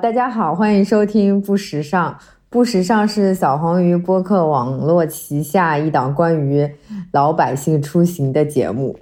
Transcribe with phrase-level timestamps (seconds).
[0.00, 2.16] 大家好，欢迎收听不时尚。
[2.48, 6.70] 不时尚是小黄鱼播客网络旗下一档关于
[7.10, 8.96] 老百姓出行的节目。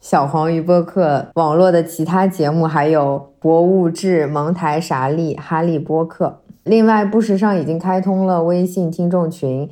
[0.00, 6.40] 小黄鱼播客网络的其他节目还有博物志、蒙台傻利、哈利波特。
[6.64, 9.68] 另外，不时尚已经开通了微信听众群，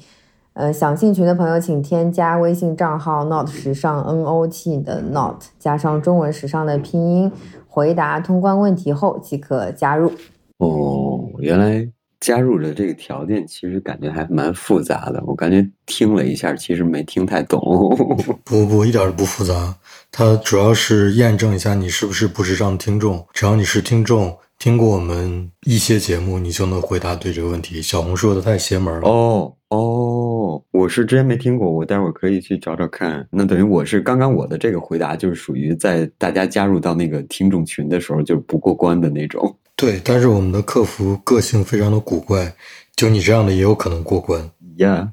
[0.53, 7.33] 呃，想进群的朋友请添加微信账号 “not 时尚 n o t” 的 “not” 加上中文“时尚”的拼音，
[7.67, 10.13] 回答通关问题后即可加入。
[10.59, 11.87] 哦，原来
[12.19, 15.23] 加入的这个条件其实感觉还蛮复杂的。
[15.27, 17.61] 我感觉听了一下，其实没听太懂。
[18.45, 19.77] 不不，一点都不复杂。
[20.11, 23.27] 它主要是验证一下你是不是不时尚听众。
[23.35, 27.83] 只要你是听众，听过我们一些节目，你就能回答对这个问题。
[27.83, 29.09] 小红说的太邪门了。
[29.09, 33.27] 哦哦，我是之前没听过，我待会儿可以去找找看。
[33.31, 39.55] 那等于我是刚刚我的这个回答就是属于在大家加入到那个听众群的时候就不过关的那种。
[39.77, 42.55] 对，但是我们的客服个性非常的古怪，
[42.97, 45.13] 就你这样的也有可能过关呀。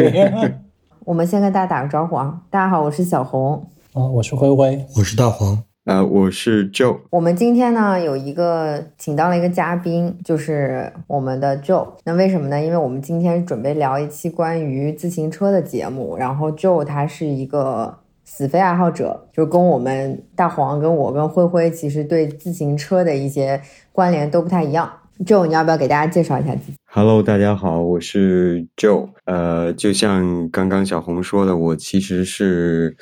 [1.04, 2.40] 我们先跟大家打个招呼啊！
[2.48, 7.00] 大家好，我是小红啊，我是灰灰，我是大黄，呃，我是 Joe。
[7.10, 11.94] 我们今天呢有一个请到了一个嘉宾，就是我们的 Joe。
[12.04, 12.62] 那为什么呢？
[12.62, 17.98] 因为我们今天准备聊一期关于自行车的节目，然后 Joe 他是一个。
[18.24, 24.90] 死飞爱好者，就跟我们大黄、跟我、跟灰灰，其实对自行车的一些关联都不太一样。
[25.26, 29.08] Joe，你要不要给大家介绍一下自己？Hello，大家好，我是 Joe。
[29.26, 32.96] 呃，就像刚刚小红说的，我其实是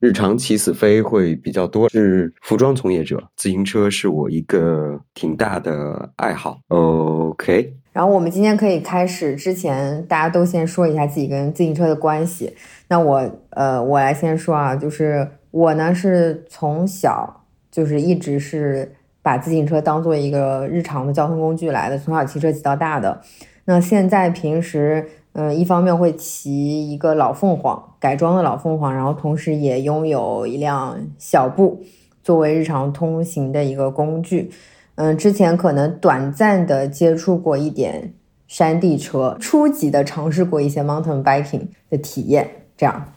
[0.00, 6.58] 日常骑死飞会比较多，是服装从业者，自行车是我一个挺大的爱好。
[6.68, 7.74] OK。
[7.92, 12.52] 然后我们今天可以开始之前，大家都先说一下自己跟自行车的关系。
[12.88, 23.22] 那我呃，我来先说啊，就是我呢是从小就是一直是把自行车当做一个日常的交通工具来的，从小骑车骑到大的。
[23.66, 31.82] 那现在平时嗯，一方面会骑一个老凤凰改装的老凤凰，然后同时也拥有一辆小布
[32.22, 34.52] 作为日常通行的一个工具。
[34.94, 38.14] 嗯，之前可能短暂的接触过一点
[38.46, 42.48] 山地车，初级的尝试过一些 mountain biking 的体验。
[42.76, 43.12] 这样，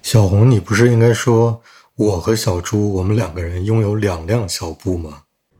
[0.00, 1.60] 小红，你不是应该说
[1.96, 5.18] 我和小朱我们两个人拥有两辆小布吗？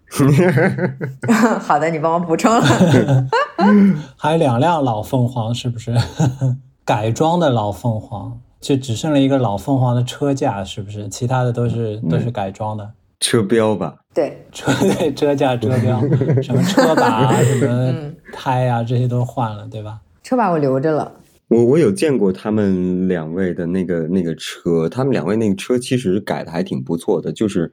[1.60, 2.64] 好的，你帮我补充了。
[4.16, 5.94] 还有两辆老凤凰，是不是
[6.84, 8.40] 改装的老凤凰？
[8.60, 11.06] 就只剩了一个老凤凰的车架，是不是？
[11.08, 12.90] 其他的都是都是改装的。
[13.20, 14.72] 车标吧，对，车
[15.14, 16.00] 车架、车标，
[16.42, 20.00] 什么车把啊、什么胎啊，这些都换了，对吧？
[20.22, 21.12] 车把我留着了。
[21.48, 27.70] 我我有见过他们两位的那个那个车，他们两位那个车其实改的还挺不错的，就是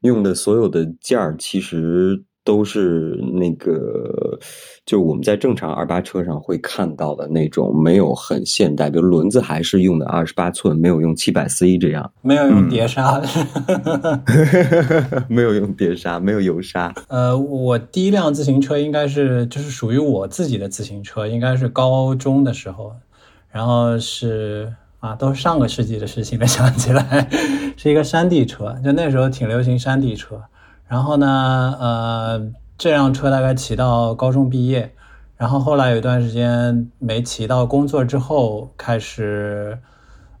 [0.00, 2.24] 用的所有的件儿其实。
[2.44, 4.38] 都是那个，
[4.84, 13.22] 就我们在正常二八车上会看到的那种，没有很现代，比如轮子还是用的二十八寸，没有用七百 C 这样，没有用碟刹，
[15.28, 16.92] 没有用碟刹，没有油刹。
[17.08, 22.92] 呃，我第一辆自行车应该是就是属于我自己的自行车，应该是高中的时候，
[23.52, 27.28] 然后是啊，都是上个世纪的事情了， 想起来
[27.76, 30.42] 是一个山地车，就那时候挺流行山地车。
[30.92, 34.92] 然后呢，呃，这辆车大概骑到高中毕业，
[35.38, 39.78] 然后后来有一段时间没骑到工作之后，开始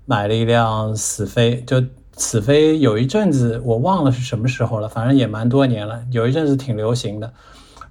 [0.04, 1.62] 买了一辆死飞。
[1.66, 1.82] 就
[2.18, 7.32] 死飞有一阵子我忘了是什么时候了，反正也蛮多年了，有一阵子挺流行的。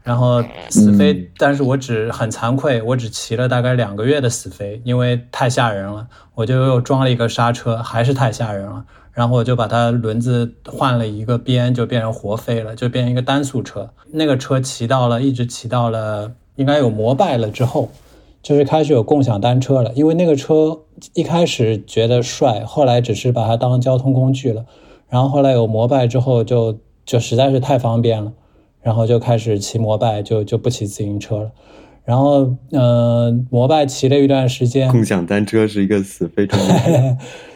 [0.03, 8.85] 然后死飞，但是我只很惭愧，我只骑了大概两个月的死飞，因为太吓人了，我就又装了一个刹车，还是太吓人了。
[9.13, 13.89] 然后我就把它轮子换了一个边，就变成活飞了，就变成一个单速车。
[14.11, 17.89] 那个车骑到了，一直骑到了，应该有摩拜了之后，
[18.41, 19.91] 就是开始有共享单车了。
[19.94, 20.79] 因为那个车
[21.13, 24.66] 一开始觉得帅，后来只是把它当交通工具了。
[25.09, 28.31] 然后后来有摩拜之后，就就实在是太方便了，
[28.81, 31.51] 然后就开始骑摩拜，就就不骑自行车了。
[32.06, 36.57] 然后，嗯，摩拜骑了一段时间，共享单车是一个死飞车。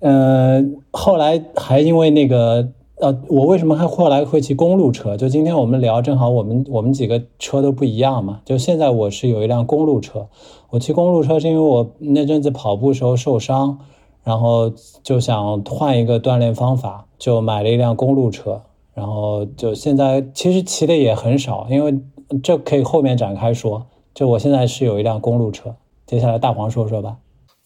[0.00, 2.68] 呃，后来还因为那个，
[3.00, 5.16] 呃，我为什么还后来会骑公路车？
[5.16, 8.40] 就今天我们聊，正好我们我们几个车都不一样嘛。
[8.44, 10.28] 就现在我是有一辆公路车，
[10.70, 13.78] 我骑公路车是因为我那阵子跑步时候受伤，
[14.22, 14.72] 然后
[15.02, 18.62] 就想换一个锻炼方法，就买了一辆公路车。
[18.94, 21.96] 然后就现在其实骑的也很少，因为
[22.42, 23.86] 这可以后面展开说。
[24.12, 27.18] 就我现在是有一辆公路车，接下来大黄说说吧。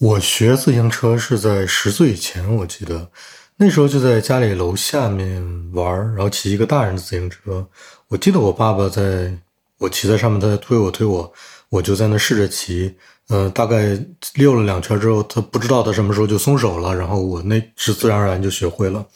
[0.02, 3.08] 我学自行车是在十岁以前，我记得
[3.56, 5.40] 那时候就在家里楼下面
[5.72, 7.64] 玩，然后骑一个大人的自行车。
[8.08, 9.32] 我记得我爸爸在
[9.78, 11.32] 我骑在上面，他在推我推我，
[11.68, 12.92] 我就在那试着骑。
[13.28, 13.96] 呃，大概
[14.34, 19.06] 溜了两圈之后，他不知道他什么时候就松手了，然后我那是自然而然就学会了。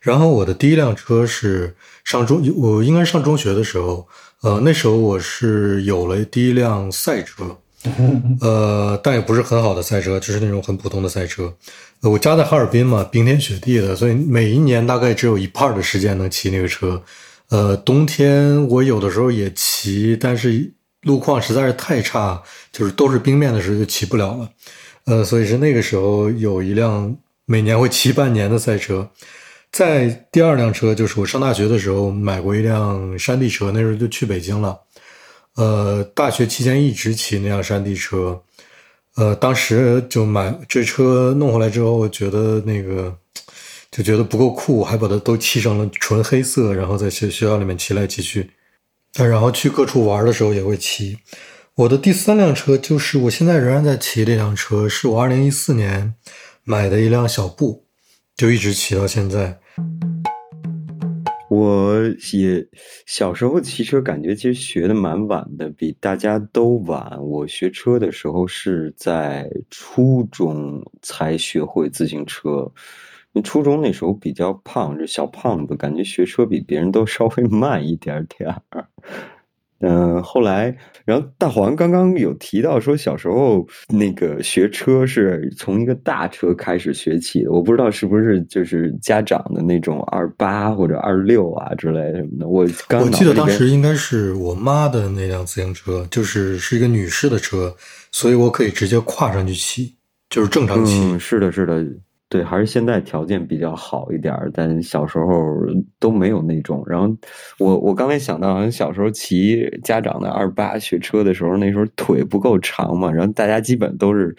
[0.00, 1.72] 然后我的第一辆车是
[2.02, 4.08] 上中，我应该上中学的时候，
[4.40, 7.44] 呃，那时候我是有了第一辆赛车，
[8.40, 11.52] 呃，但也不是很好的赛车，就是那种很普通的赛车。
[12.00, 17.02] 我家在哈尔滨嘛，冰天雪地的，所以每一年大概只有一半的时间能骑那个车。
[17.48, 22.42] 呃，冬天我有的时候也骑，但是路况实在是太差，
[22.72, 24.48] 就是都是冰面的时候就骑不了了。
[25.04, 29.10] 呃，所以是那个时候有一辆每年会骑半年的赛车。
[29.72, 34.78] 在第二辆车就是我上大学的时候买过一辆山地车，那时候就去北京了。
[35.56, 38.42] 呃，大学期间一直骑那辆山地车。
[39.16, 43.14] 呃，当时就买这车弄回来之后，觉得那个
[43.90, 48.50] 就觉得不够酷，还把它都漆成了纯黑色，然后在学学校里面骑来骑去。
[49.14, 51.18] 然后去各处玩的时候也会骑。
[51.74, 56.14] 我的第三辆车就是我现在仍然在骑这辆车，是我二零一四年
[56.64, 57.84] 买的一辆小布，
[58.34, 59.58] 就一直骑到现在。
[61.52, 62.02] 我
[62.32, 62.66] 也
[63.04, 67.22] 小时候骑车，感觉其实学的蛮晚的，比大家都晚。
[67.22, 72.72] 我学车的时候是在初中才学会自行车，
[73.44, 78.88] 初中那时候比较胖，是小胖子，感觉学车比别人都稍微慢一点点儿。
[79.82, 80.74] 嗯，后来，
[81.04, 87.50] 然后大黄刚刚有提到说，小时候那个学车是从一个大车开始学起的。
[87.50, 92.46] 我不知道是不是就是家长的那种二八或者二六啊之类什么的。
[92.46, 97.74] 我我记得当时应该是我妈的那辆自行车，就是是一个女士的车，
[98.12, 99.92] 所以我可以直接跨上去骑，
[100.30, 101.18] 就是正常骑。
[101.18, 101.84] 是的，是的。
[102.32, 105.26] 对，还是现在条件比较好一点但小时候
[106.00, 106.82] 都没有那种。
[106.86, 107.14] 然后
[107.58, 114.34] 我我刚才想到，好像小时候骑家长的二八学车的时候，那时候腿不够长嘛，然后大家基本都是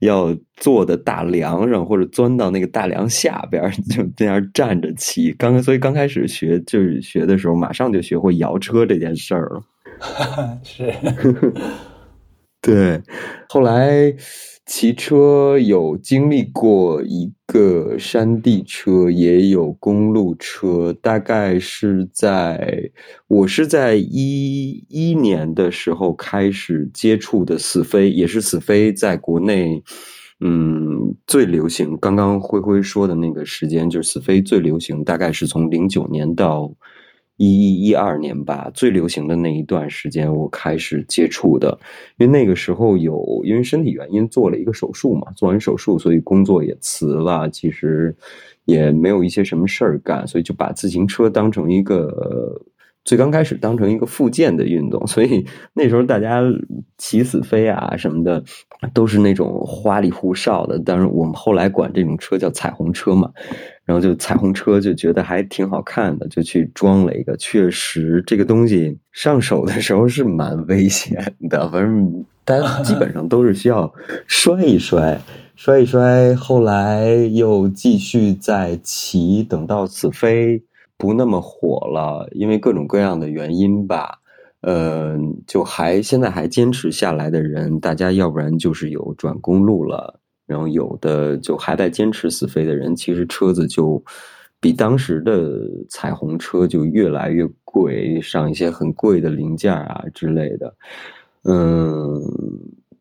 [0.00, 3.62] 要坐的大梁上，或者钻到那个大梁下边，
[3.94, 5.30] 就这样站着骑。
[5.34, 9.62] 刚所以刚开始学就是学的时候，马上就学会摇车这件事儿了。
[10.64, 10.92] 是，
[12.60, 13.00] 对，
[13.48, 14.12] 后来。
[14.66, 20.92] 骑车有经历过一个山地车，也有公路车。
[20.92, 22.90] 大概是在
[23.28, 29.80] 我是在一一年的时候开始接触的死飞，也是死飞在国内，
[30.40, 31.96] 嗯，最流行。
[32.00, 36.74] 刚刚灰灰说的那个时间，就是死飞最流行，大概是从零九年到。
[37.36, 41.78] 一一一二年吧，最流行的那一段时间，我开始接触的，
[42.18, 48.16] 因为那个时候有因为身体原因做了一个手术嘛，做完手术，所以工作也辞了，其实
[48.64, 52.58] 也没有一些什么事儿干，所以就把自行车当成一个
[53.04, 56.42] 最刚开始当成一个附件的运动， 所以那时候大家
[56.96, 58.42] 骑死飞啊什么的，
[58.94, 63.30] 都是那种花里胡哨的，但是我们后来管这种车叫彩虹车嘛。
[63.86, 67.36] 然后就彩虹车就觉得还挺好看的，就去装了一个。
[67.36, 73.94] 确实，这个东西上手的时候是蛮危险的，反正大家基本上都是需要
[74.26, 75.20] 摔一摔，
[75.54, 76.34] 摔一摔。
[76.34, 80.60] 后来又继续再骑，等到死飞
[80.96, 84.18] 不那么火了，因为各种各样的原因吧，
[84.62, 90.18] 嗯，就还现在还坚持下来的人，大家要不然就是有转公路了。
[90.46, 94.00] 然后有的就还在坚持死飞的人，其实车子就
[94.60, 100.72] 比当时的彩虹车就越来越贵，上一些很贵的零件啊之类的。
[101.42, 102.22] 嗯，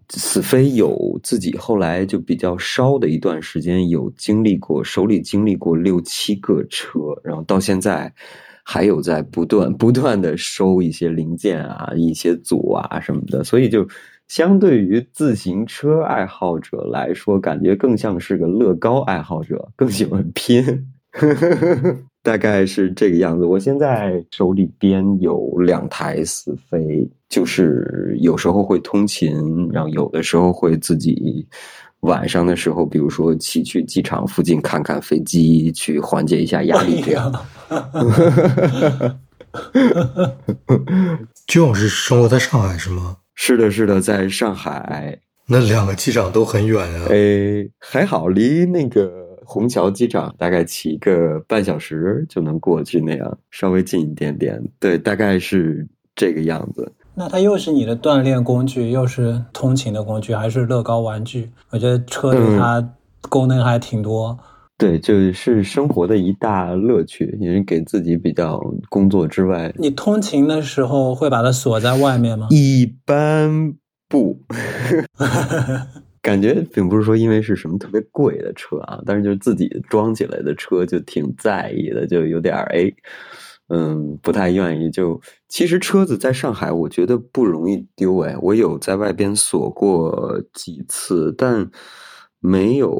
[0.09, 8.11] 死飞有自己后来就比较烧的一段时间，有经历过手里经历过六七个车，然后到现在
[8.63, 13.87] 还有在不断不断的收一些零件啊、一些组啊什么的，所以就。
[14.27, 20.63] 相对于自行车爱好者来说，感觉更像是个乐高爱好者，更喜欢拼，
[22.23, 23.45] 大概是这个样子。
[23.45, 31.47] 我现在手里边有两台死飞，就是有时候会通勤，然后有的时候会自己
[31.99, 36.99] 晚上的时候，比如说骑去机场附近看看飞机，去缓解一下压力。
[37.01, 37.31] 这样，
[41.45, 43.17] 就是生活在上海是吗？
[43.35, 47.07] 是的，是的，在上海，那两个机场都很远啊。
[47.09, 54.61] 诶，还好，离那个虹桥机场大概骑个半小时就能过去，那样稍微近一点点。
[54.79, 56.91] 对，大概是这个样子。
[57.13, 61.49] 那它又是你的锻炼工具，又是通勤的工具，还是乐高玩具？
[61.69, 62.89] 我觉得车对它
[63.29, 64.37] 功能还挺多。
[64.77, 69.73] 对，就是生活的一大乐趣，也是给自己比较工作之外。
[69.77, 72.47] 你通勤的时候会把它锁在外面吗？
[72.49, 73.73] 一般
[74.09, 74.37] 不，
[76.21, 82.91] 感觉并不是说因为是什么特别贵的车啊，但是就是自己装起来的车就挺在意的，就有点哎，
[83.69, 84.91] 嗯，不太愿意。
[84.91, 91.71] 就其实车子在上海，我觉得不容易丢哎，我有在外边锁过几次，但。
[92.45, 92.93] 没有，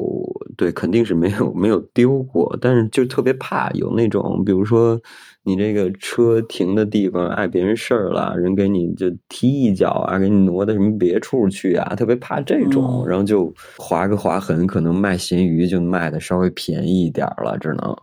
[0.56, 5.00] 对，肯定是没有没有丢过，但是就特别怕有那种，比如说
[5.44, 17.96] 你这个车停的地方碍别人事儿了，人给你就踢一脚啊，给你挪到什么别处去啊，特别怕这种，然后就划个划痕，可能卖咸鱼就卖的稍微便宜一点了，只能。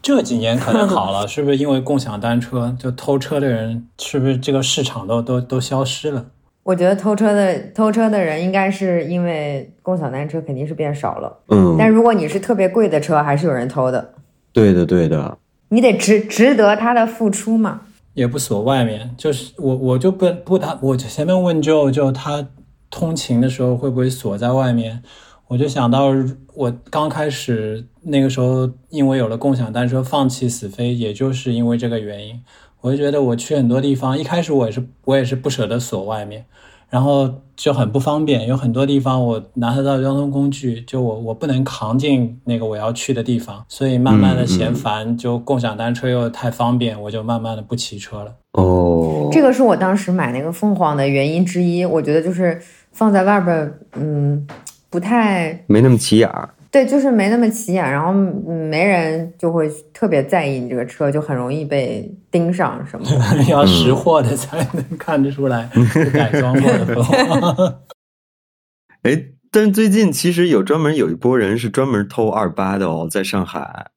[0.00, 6.26] 这几年可能好了， 是不是因为共享单车，就偷车的人是不是这个市场都都都消失了？
[6.66, 14.14] 我觉得偷车的偷车的人应该是因为共享单车肯定是变少了，嗯，但如果你是特别贵的车，还是有人偷的。
[14.52, 17.82] 对的，对的，你得值值得他的付出嘛。
[18.14, 22.44] 也不锁外面，就是我我就不不他，我前面问就就他
[22.90, 25.00] 通勤的时候会不会锁在外面，
[25.46, 26.12] 我就想到
[26.54, 32.42] 我刚开始那个时候，因为有了共享单车，放弃死飞，也就是因为这个原因。
[32.86, 36.44] 我就觉得我去很多地方，一开始我也是我也是不舍得锁外面。
[36.88, 48.32] 然后就很不方便，有很多地方我拿得到交通工具，就我我不能扛进那个我要去的地方，所以慢慢的嫌烦，就共享单车又太方便，我就慢慢的不骑车了。
[48.52, 52.62] 哦，这个是我当时买那个凤凰的原因之一，我觉得就是
[52.92, 54.46] 放在外边，嗯，
[54.88, 56.50] 不太没那么起眼儿。
[56.76, 63.06] 对，就是没那么起眼，然后没人就会特别在意你这个车，就很容易被盯上什么。
[63.48, 65.70] 要识货的才能看得出来
[66.12, 67.80] 改装过的。
[69.04, 73.92] 哎，但是最近其实有专门有一波人是专门偷二八的哦，在上海。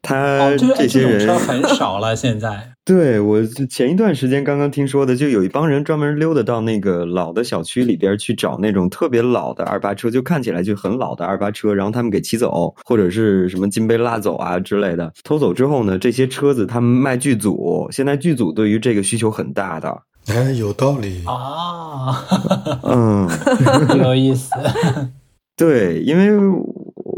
[0.00, 2.72] 他这些人很少了，现在。
[2.84, 15.12] 对我前一段时间刚刚听说的，就有一帮人专门溜达到那个老的小区里边去找那种特别老的二八车，就看起来就很老的二八车，然后他们给骑走，或者是什么金杯拉走啊之类的。
[15.22, 20.02] 偷走之后呢，这些车子他们卖剧组，现在剧组对于这个需求很大的。
[20.26, 22.24] 哎，有道理啊，
[22.82, 23.28] 嗯，
[24.02, 24.50] 有意思。
[25.60, 26.30] 对，因为。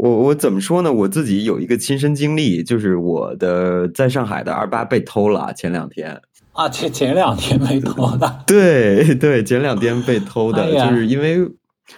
[0.03, 0.91] 我我怎么说呢？
[0.91, 5.53] 我自己有一个亲身经历，就是我的在上海的二八被偷了。
[5.53, 6.19] 前两天
[6.51, 8.43] 啊，前前两天被偷的。
[8.45, 11.49] 对对，前两天被偷的，就是因为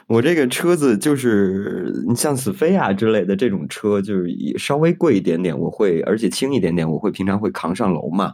[0.05, 4.27] 我这个车子就是你像死飞啊之类的这种车，就是
[4.59, 8.33] 稍微贵一点点，我会而且轻一点点，我会平常会扛上楼嘛。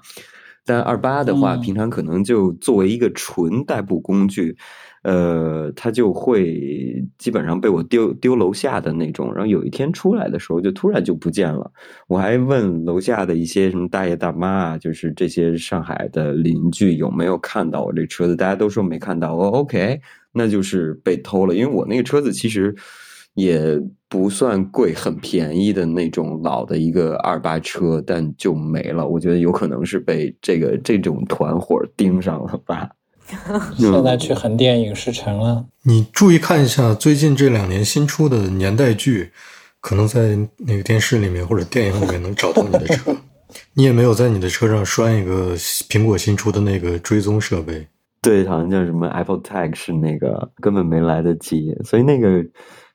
[0.65, 4.57] 但二八的话，平常可能就作为一个纯代步工具。
[5.03, 11.71] 呃，他就会基本上被我丢丢楼下的那种，然后有一天出来的时候，就突然就不见了。
[12.07, 19.35] 我还问楼下的一些什么大爷大妈啊，就是这些上海的邻居有没有看到我这车子，大家都说没看到。
[19.35, 19.99] 我 OK，
[20.31, 22.75] 那就是被偷了，因为我那个车子其实
[23.33, 29.07] 也不算贵，很便宜的那种老的一个二八车，但就没了。
[29.07, 32.87] 我觉得有可能是被这个这种团伙盯上了吧。
[33.77, 35.65] 现在去横店影视城了。
[35.83, 39.31] 你注意看一下最近这两年新出的年代剧，
[39.79, 43.15] 可能在那个电视里面或者电影里面能找到你的车。
[43.75, 47.87] 你也没有在你的车上拴一个苹果新出的那个追踪设备。
[48.21, 52.43] 对，好像叫什么 Apple Tag 是那个，根本没来得及，所以那个。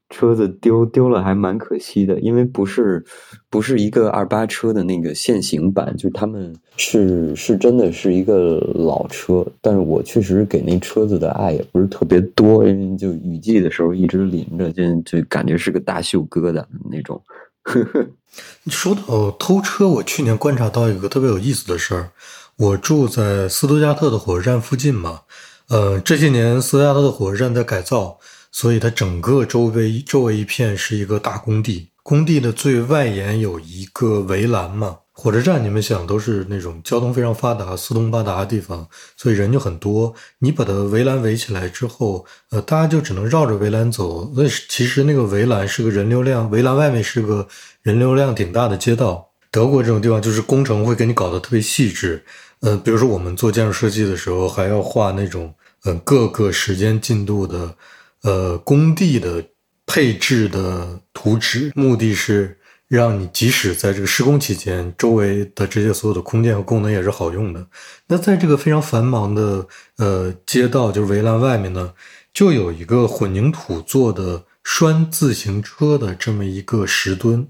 [0.09, 3.05] 车子丢丢了还蛮可惜的，因为不是
[3.51, 17.21] 不是一个二八车的那个现行版，就是他们是是真的是一个老车，但是我确实给那车子的爱也不是特别多，因为就雨季的时候一直淋着，就就感觉是个大秀疙瘩那种。
[18.63, 22.11] 你说到偷车，我去年观察到一个特别有意思的事儿，
[22.57, 25.23] 我住在斯图加特的火车站附近嘛，
[25.69, 28.19] 呃，这些年斯图加特的火车站在改造。
[28.57, 34.97] 所以它整个周围周围一片是一个大工地，工地的最外沿有一个围栏嘛。
[35.13, 40.15] 火车站你们想都是那种交通非常发达、四通八达的地方，所以人就很多。
[40.39, 44.33] 你把它围栏围起来之后，呃，大家就只能绕着围栏走。
[44.35, 47.47] 那其实那个围栏是个人流量，围栏外面是个
[47.83, 49.29] 人流量挺大的街道。
[49.51, 52.25] 德国这种地方就是工程会给你搞得特别细致，
[52.61, 55.53] 呃，比如说我们做建筑设计的时候还要画那种，
[55.85, 57.77] 嗯，各个时间进度的。
[58.27, 59.45] 呃，工地的
[59.87, 67.65] 配置的图纸，目的是让你即使在这个施工期间，周围的这些所有的空间和功能也是好用的。
[68.09, 69.69] 那在这个非常繁忙的
[69.99, 71.95] 呃街道，就是围栏外面呢，
[72.35, 77.47] 就有一个混凝土做的拴自行车的这么一个石墩，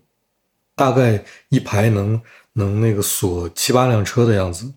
[0.75, 2.21] 大概一排能
[2.52, 4.75] 能那个锁七八辆车的样子。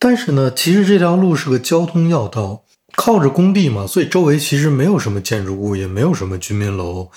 [0.00, 2.64] 但是呢，其实这条路是个交通要道，
[2.96, 7.10] 靠着工地嘛，所以周围其实没有什么建筑物，也没有什么居民楼。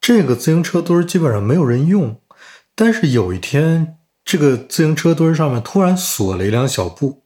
[0.00, 2.20] 这个自行车墩基本上没有人用。
[2.74, 7.22] 但是有一天，这个自行车墩上面突然锁了一辆小布。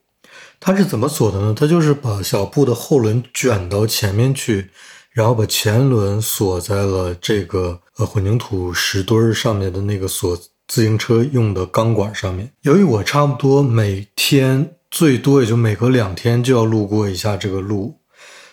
[0.61, 1.55] 它是怎么锁的呢？
[1.57, 4.71] 它就是把小布的后轮卷到前面去，
[5.11, 12.53] 然后把前轮锁在了这个呃混凝土石墩上面的那个锁自行车用的钢管上面。
[12.63, 18.01] 由于我差不多每天最多也就每隔两天就要路过一下这个路，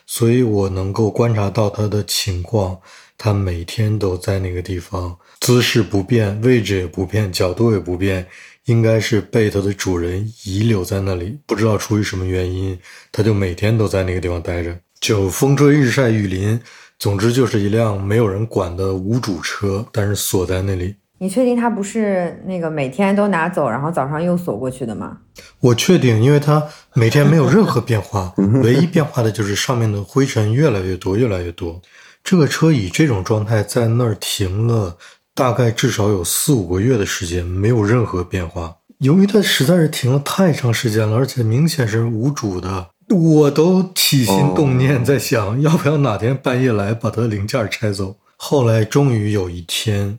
[0.06, 2.80] 所以我能够观察到它的情况。
[3.20, 8.28] 它每天都在那个地方，姿势不变，位置也不变，角度也不变。
[8.66, 12.78] 应该是被它的主人遗留在那里，不知道出于什么原因，
[13.12, 16.60] 它就每天都在那个地方待着，就风吹日晒雨淋，
[17.00, 20.94] 总之就是一辆没有人管的无主车，但是锁在那里。
[21.20, 25.18] 你确定他不是那个每天都拿走，然后早上又锁过去的吗？
[25.60, 28.34] 我确定，因为它每天没有任何变化，
[28.64, 31.82] 唯一变化的就是上面的灰尘越来越多，越来越多。
[32.24, 34.98] 这个车以这种状态在那儿停了。
[35.38, 48.16] 大概至少有四五个月的时间没有任何变化，由于它实在是停了太长时间了，而且明显是无主的，我都起心动念在想，要不要哪天半夜来把它的零件拆走。
[48.36, 50.18] 后来终于有一天，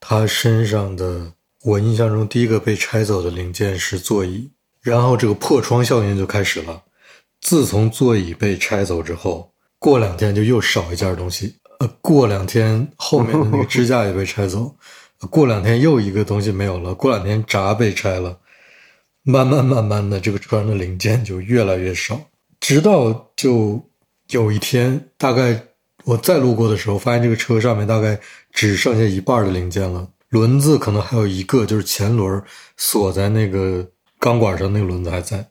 [0.00, 1.32] 他身上的
[1.64, 4.50] 我印象中第一个被拆走的零件是座椅，
[4.82, 6.82] 然后这个破窗效应就开始了。
[7.40, 11.56] 自从座椅被拆走之后，过两天就又少一件东西。
[11.78, 14.74] 呃，过两天后面的那个支架也被拆走，
[15.30, 18.38] 过两天又一个东西没有了，过两天闸被拆了，
[19.22, 22.18] 慢慢慢慢的，这个车上的零件就越来越少，
[22.60, 23.90] 直到就
[24.30, 25.62] 有一天，大概
[26.04, 28.18] 我再路过的时候，发现这个车上面大概
[28.56, 32.42] 只剩下一半的零件了，轮子可能还有一个，就是前轮
[32.78, 33.86] 锁在那个
[34.18, 35.46] 钢管上，那个轮子还在。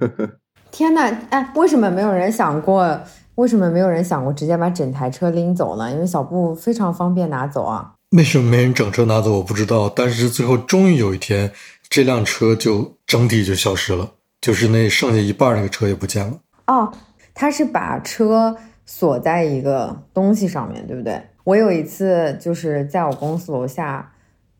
[0.70, 1.00] 天呐，
[1.30, 3.00] 哎，为什么没有人想过？
[3.36, 5.90] 为什么没有人想过直接把整台车拎走呢？
[5.90, 7.94] 因为小布非常方便拿走啊。
[8.10, 9.32] 为什么没人整车拿走？
[9.32, 9.88] 我不知道。
[9.88, 11.50] 但是最后终于有一天，
[11.88, 14.10] 这辆车就整体就消失了，
[14.42, 16.38] 就是那剩下一半那个车也不见了。
[16.66, 16.92] 哦，
[17.34, 21.18] 他是把车锁在一个东西上面，对不对？
[21.46, 24.10] 我有一次就是在我公司楼下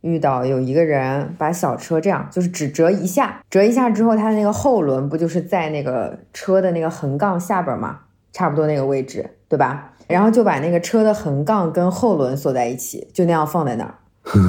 [0.03, 7.99] 遇到有一个人把小车这样，就是只折一下，折一下之后，它的那个后轮不就是在那个车的那个横杠下边嘛？
[8.33, 9.95] 差不多那个位置，对吧？
[10.07, 13.95] 然后就把那个车的横杠跟后轮锁在一起，就那样放在那儿。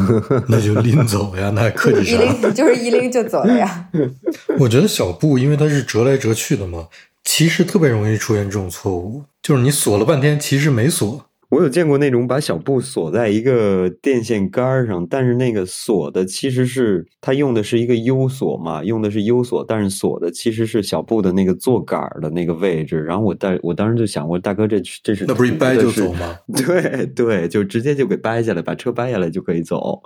[0.47, 2.17] 那就拎走呀，那还 客气啥？
[2.17, 3.89] 一拎就是一拎就走了呀。
[4.59, 6.87] 我觉得小布，因为它是折来折去的嘛，
[7.23, 11.26] 其实特别容易出现这种错误，就是你锁了半天，其实没锁。
[11.49, 23.01] 我有见过那种把小布锁在一个电线杆上，但是那个锁的其实是它用的是一个 U 锁嘛，用的是 U 锁，但是锁的其实是小布的那个坐杆的那个位置。
[23.01, 26.37] 然后我大我当时就想，我大哥这这是那不是一掰就走吗？
[26.53, 30.01] 对对，就直接就给掰下来，把车掰下来就可以走。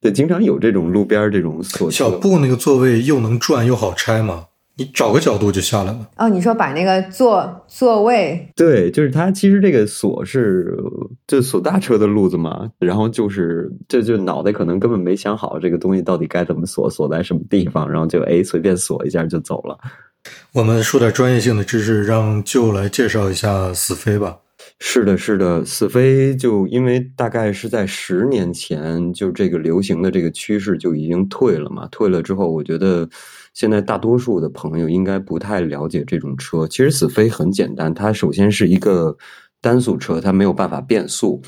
[0.00, 1.88] 对，经常有这种路边这种锁。
[1.88, 4.46] 小布那个座位又能转又好拆吗？
[4.76, 6.08] 你找个角度就下来了。
[6.16, 9.30] 哦，你说把那个座座位，对，就是它。
[9.30, 10.76] 其实这个锁是
[11.28, 19.78] 就锁大车的路子嘛，然后就是这就脑袋可能根本没想好这个东西到底该怎么锁，锁在什么地方，然后就哎随便锁一下就走了。
[20.52, 24.38] 我们说点专业性的知识，让舅来介绍一下死飞吧。
[24.80, 31.86] 是的，是的，死飞就因为大概是在十年前，就这个流行的这个趋势就已经退了嘛。
[31.92, 33.08] 退了之后，我觉得。
[33.54, 36.68] 现在大多数的朋友应该不太了解这种车。
[36.68, 39.16] 其实死飞很简单，它首先是一个
[39.62, 41.40] 单速车，它没有办法变速。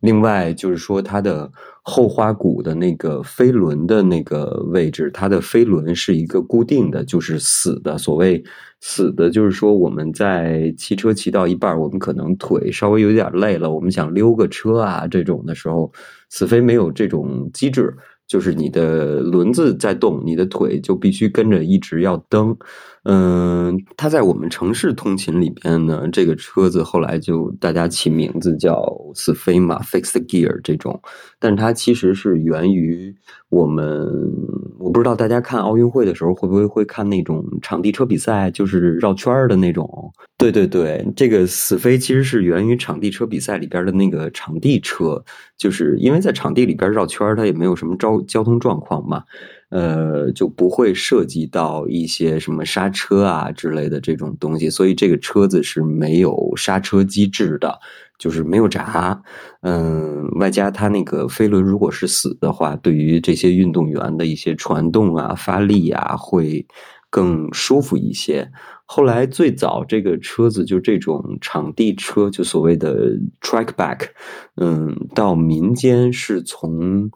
[0.00, 1.50] 另外就是说，它的
[1.82, 7.98] 后花鼓的那个飞轮的那个位置，它的飞轮是一个固定的，就是死的。
[7.98, 8.40] 所谓
[8.80, 15.90] 死的，就是说我们在骑车骑到一半，我们可能腿稍微有点累了，我们想溜个车啊这种的时候，
[16.30, 17.92] 死飞没有这种机制。
[18.28, 22.56] 就是你的轮子在动，你的腿就必须跟着一直要蹬。
[23.04, 31.00] 嗯，它在我们城市通勤里边呢，这个车子后来就大家起名字叫死飞嘛，fixed gear 这种。
[31.38, 33.16] 但它其实是源于
[33.48, 34.06] 我们，
[34.78, 40.12] 我不知道大家看奥运会的时候会不会会看那种场地车比赛，就是绕圈儿的那种。
[40.36, 45.22] 对对对，这个死飞其实是源于场地车比赛里边的那个场地车，
[45.56, 49.24] 就是因为在场地里边绕圈，它也没有什么交交通状况嘛。
[49.70, 57.78] 呃，就不会涉及到一些什么刹车啊之类的这种东西，所以这个车子是没有刹车机制的，
[58.18, 59.22] 就是没有闸。
[59.60, 66.66] 嗯，外加它那个飞轮如果是死的话，对于这些运动员的一些传动啊、发力啊，会
[67.10, 68.50] 更舒服一些。
[68.86, 74.06] 后来最早这个车子就这种场地车，就所谓的 track back，
[74.56, 77.10] 嗯，到民间是从。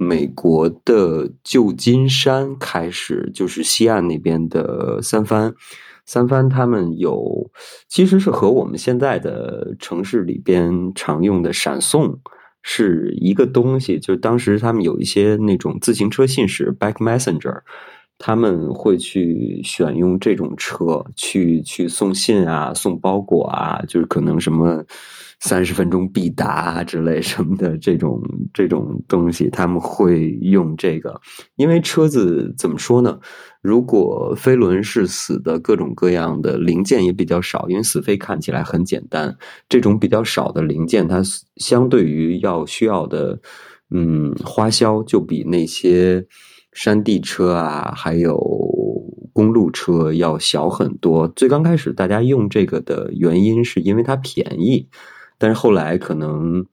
[0.00, 5.52] 美国的旧金山开始，就是西岸那边的三藩，
[6.06, 7.50] 三藩他们有，
[7.88, 12.20] 其实是和我们现在的城市里边常用的闪送
[12.62, 13.98] 是一个东西。
[13.98, 17.62] 就当时他们有一些那种自行车信使 （back messenger），
[18.18, 24.84] 他们会去选用这种车去去送信啊，送包裹啊，就是可能什么。
[25.40, 28.20] 三十分钟必达之类什么的这种
[28.52, 31.20] 这种东西，他们会用这个，
[31.54, 33.20] 因为车子怎么说呢？
[33.62, 39.36] 如果飞轮是死的，各种各样的零件也比较少，因为死飞看起来很简单，
[39.68, 41.22] 这种比较少的零件，它
[41.56, 43.40] 相对于要需要的，
[43.90, 46.26] 嗯，花销就比那些
[46.72, 48.36] 山地车啊，还有
[49.32, 51.28] 公路车要小很多。
[51.28, 54.88] 最刚开始大家用这个的原因，是因为它便宜。
[55.38, 56.64] 但是后来可能，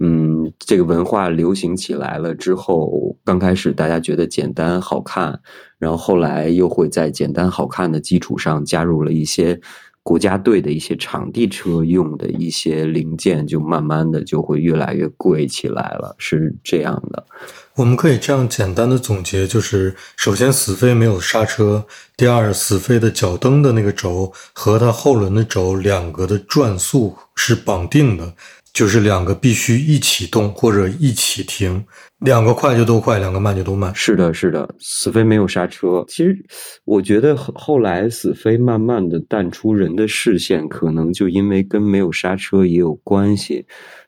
[0.00, 5.40] 嗯，这个文化流行起来了之后，刚开始大家觉得简单好看，
[5.78, 9.60] 然后后来又会在简单好看的基础上加入了一些
[10.08, 17.26] 国家队的一些场地车用的一些零件，就慢慢的就会越来越贵起来了，是这样的。
[17.74, 21.84] 我们可以这样简单的总结，就是首先死飞没有刹车，
[22.16, 28.32] 第二死飞的脚蹬的那个轴和它后轮的轴两个的转速是绑定的，
[28.72, 31.84] 就是两个必须一起动或者一起停，
[32.20, 33.94] 两个快就都快，两个慢就都慢。
[33.94, 36.04] 是的，是的，死飞没有刹车。
[36.08, 36.36] 其实
[36.84, 43.64] 我觉得后来死飞慢慢的淡出人的视线，可能就因为跟没有刹车也有关系。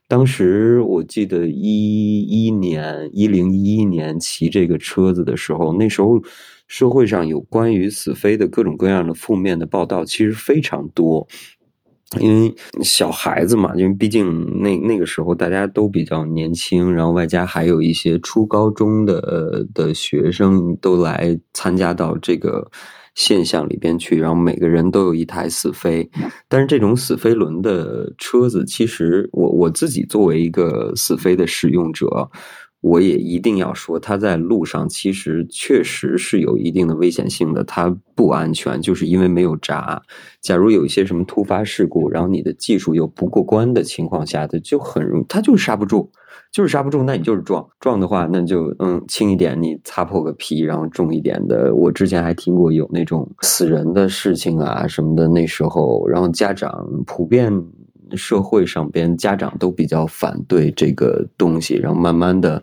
[0.08, 6.20] 当时我记得一一年一零一一年骑这个车子的时候，那时候
[6.66, 11.28] 社会上有关于死飞的各种各样的负面的报道，其实非常多。
[12.18, 22.70] 因为小孩子嘛，因为毕竟那那个时候大家都比较年轻，然后外加还有一些初高中的的学生都来参加到这个。
[23.16, 26.08] 现象里边去，然后每个人都有一台死飞，
[26.48, 32.30] 但是这种死飞轮的车子，其实我我自己作为一个死飞的使用者，
[32.80, 40.02] 我也一定要说，它在路上其实确实是有一定的危险性的，它不安全，就是因为没有闸。
[40.40, 46.10] 假如有一些什么突发事故，然后你的技术又不过关的情况下，它就很容易，它就是刹不住。
[46.52, 51.72] 就是刹不住，那你就是撞撞的话，那就嗯轻一点，你擦破个皮，然后重一点的。
[51.72, 57.52] 我之前还听过有那种死人的事情啊什么的，那时候，然后家长普遍
[58.16, 62.62] 社会上边家长都比较反对这个东西，然后慢慢的，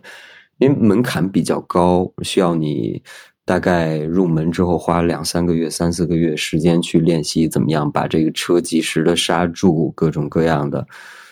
[0.58, 3.02] 因为门槛比较高，需要你
[3.44, 10.86] 大概入门之后花两三个月、三四个月时间去练习怎么样把这个车及时的刹住，各种各样的。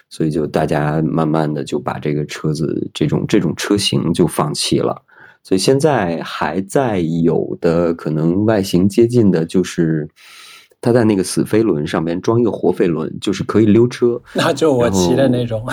[0.09, 5.03] 所以，就大家慢慢的就把这个车子这种这种车型就放弃了。
[5.43, 10.09] 所以现在还在有的可能外形接近的，就是
[10.87, 14.23] 它在那个死飞轮上面装一个活飞轮，就是可以溜车。
[14.35, 15.67] 那就我骑的那种。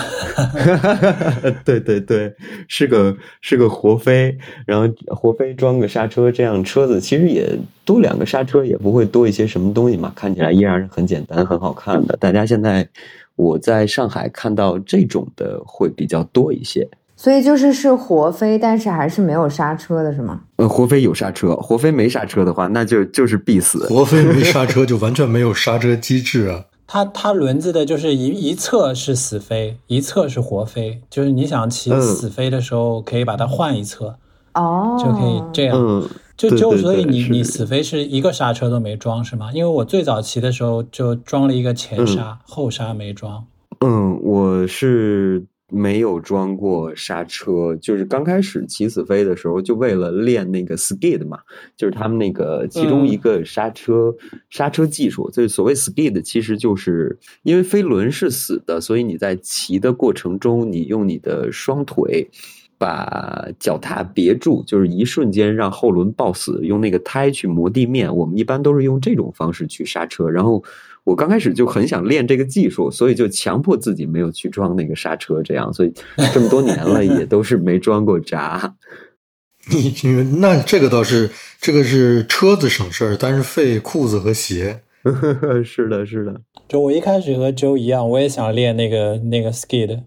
[1.64, 2.34] 对对对，
[2.66, 12.16] 是个是个活飞，然后活飞装个刹车，这样车子其实也多两个刹车，也不会多一些什么东西嘛，看起来依然是很简单很好看的。
[12.16, 12.88] 大家现在。
[13.36, 20.40] 我在上海看到这种的会比较多一些，所以就是是活飞，但是还是没有刹车的是吗？
[20.56, 23.86] 呃，活飞有刹车，活飞没刹车的话，那就就是必死。
[23.88, 26.64] 活飞没刹车就完全没有刹车机制啊！
[26.86, 34.16] 它它轮子的就是一一侧是死飞，一侧是活飞，就是你想骑死飞的时候，可以把它换一侧，
[34.54, 36.04] 哦，就可以这样。
[36.36, 39.50] 就就所以你你死飞是一个刹车都没装是吗？
[39.54, 43.44] 因为我最早骑的时候就装了一个前刹，后刹没装。
[43.80, 45.44] 嗯，我是
[45.74, 51.40] 没有装过刹车，就是刚开始骑死飞的时候，就为了练那个 skid 嘛，
[51.76, 54.14] 就是他们那个其中一个刹车
[54.48, 55.30] 刹车技术。
[55.30, 62.30] 就是所谓 skid，其实就是因为飞轮是死的，所以你在骑的过程中，你用你的双腿。
[62.76, 68.14] 把脚踏别住，就是一瞬间让后轮抱死，用那个胎去磨地面。
[68.14, 70.28] 我们一般都是用这种方式去刹车。
[70.28, 70.62] 然后
[71.04, 75.72] 我刚开始就很想练这个技术，所以就强迫自己没有去装那个刹车，这样。
[75.72, 75.92] 所以
[76.32, 78.74] 这么多年了， 也都是没装过闸。
[79.70, 84.80] 你你那这个倒是，这个是车子省事儿，但是费裤子和鞋。
[85.64, 86.40] 是的，是的。
[86.66, 90.00] 就我一开始和周一样，我也想练那个那个 skid，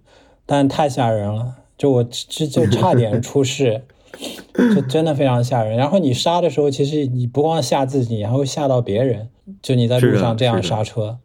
[0.46, 3.84] 但太吓人了，就我这就差点出事，
[4.76, 5.78] 就真的非常吓人。
[5.78, 9.30] 然后你刹的时候，其实你不光吓自己，你还会吓到别人。
[9.62, 11.20] 就你在路上这样刹车，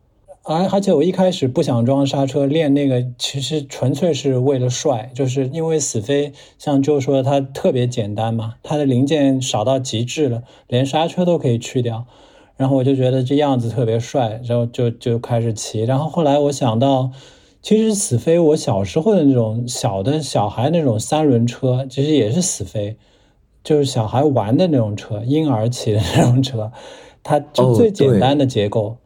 [0.45, 12.07] 而而且我一开始不想装刹车，练那个其实纯粹是为了帅，就是因为死飞像就说它特别简单嘛，它的零件少到极致了，连刹车都可以去掉。
[12.57, 15.83] 然后我就觉得这样子特别帅，然后就就开始骑。
[15.83, 17.11] 然后后来我想到，
[17.61, 22.97] 其实死飞我小时候的那种小的小孩那种三轮车，其实也是死飞，
[23.65, 26.71] 就是小孩玩的那种车，婴儿骑的那种车，
[27.23, 28.97] 它就最简单的结构，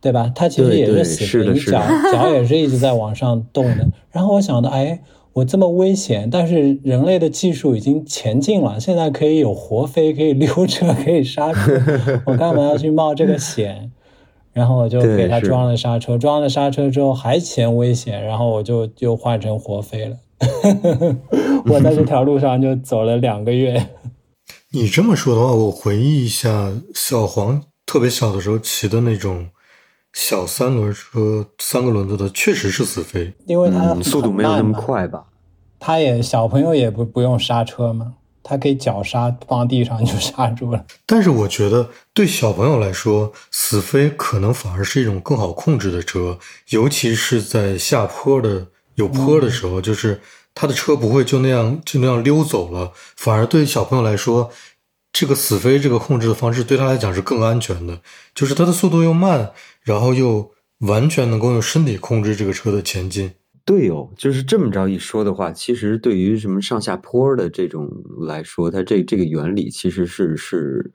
[0.00, 0.32] 对吧？
[0.34, 3.88] 它其实也是死飞，你脚脚也是一直在往上动的。
[4.10, 5.00] 然后我想到，哎。
[5.34, 11.80] 我这么危险，但是人类的技术已经前进了，现在可以有活飞，可以溜车，可以刹车，
[12.26, 13.90] 我干嘛要去冒这个险？
[14.52, 20.18] 然后我就给它装了刹车，装了刹车之后还嫌危险，然后我就又换成活飞了。
[21.64, 23.82] 我在这条路上就走了两个月。
[24.74, 29.48] 你这么说的话，我回忆一下，小黄特别小的时候骑的那种。
[30.14, 35.24] 小三轮车，三个轮子的确实是死飞，因为它速度没有那么快吧？
[35.80, 40.84] 他也小朋友也不不用刹车嘛，他可以脚刹放地上就刹住了。
[41.06, 50.20] 但是我觉得对小朋友来说，死飞可能反而是一种更好控制的车，尤其是在下坡的有坡的时候，就是
[50.54, 54.50] 他的车不会就那样就那样溜走了，反而对小朋友来说，
[55.12, 58.00] 这个死飞这个控制的方式对他来讲是更安全的，
[58.34, 59.52] 就是它的速度又慢。
[59.84, 63.32] 然后又完全能够用身体控制这个车的前进。
[63.64, 70.92] 对哦，就是这么着一说的话，其实对于什么上下坡的这种来说，它这这个原理其实是是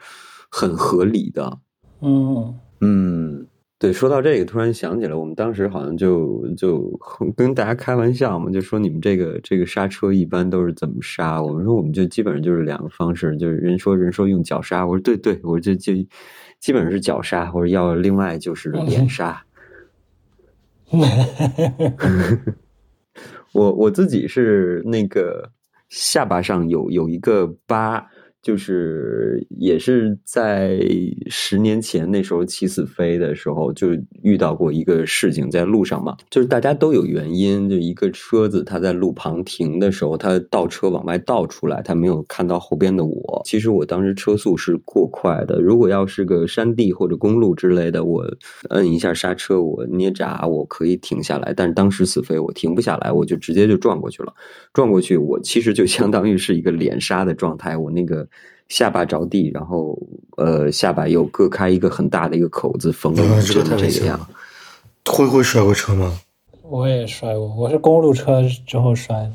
[0.50, 1.60] 很合理的。
[2.00, 3.48] 嗯嗯，
[3.80, 7.00] 对，说到这个，突然想起来，我们当时好像就就
[7.36, 11.42] 跟大家开玩笑嘛，就说你们这个这个刹车一般都是怎么刹？
[11.42, 15.94] 我们说我们就基本上就是两个方式，就是人说人说用脚刹，我说对对，我就就。
[16.60, 19.46] 基本上是脚刹，或者要另外就是脸刹。
[23.54, 25.52] 我我自己是那个
[25.88, 28.08] 下巴上有有一个疤。
[28.48, 30.80] 就是也是在
[31.30, 33.90] 十年前那时候起死飞的时候，就
[34.24, 43.42] 遇到过一个事情，在路上嘛，就是大家都有原因，就一个车子它在路旁停的时候，它倒车往外倒出来，它没有看到后边的我。
[43.44, 48.26] 其实我当时车速是过快的，如果要是个山地或者公路之类的，我
[48.70, 51.54] 摁一下刹车，我捏闸，我可以停下来。
[51.54, 54.34] 但是当时死飞，我停不下来，我就直接就撞过去了。
[54.74, 58.26] 撞过去，我其实就相当于是一个连刹的状态，我那个。
[58.70, 59.98] 下巴着地，然后
[60.38, 64.20] 呃，下巴又割开一个很大的一个口子，缝了这个这样。
[65.06, 66.20] 灰灰摔过车吗？
[66.64, 69.34] 我也摔过，我是公路车之后摔的。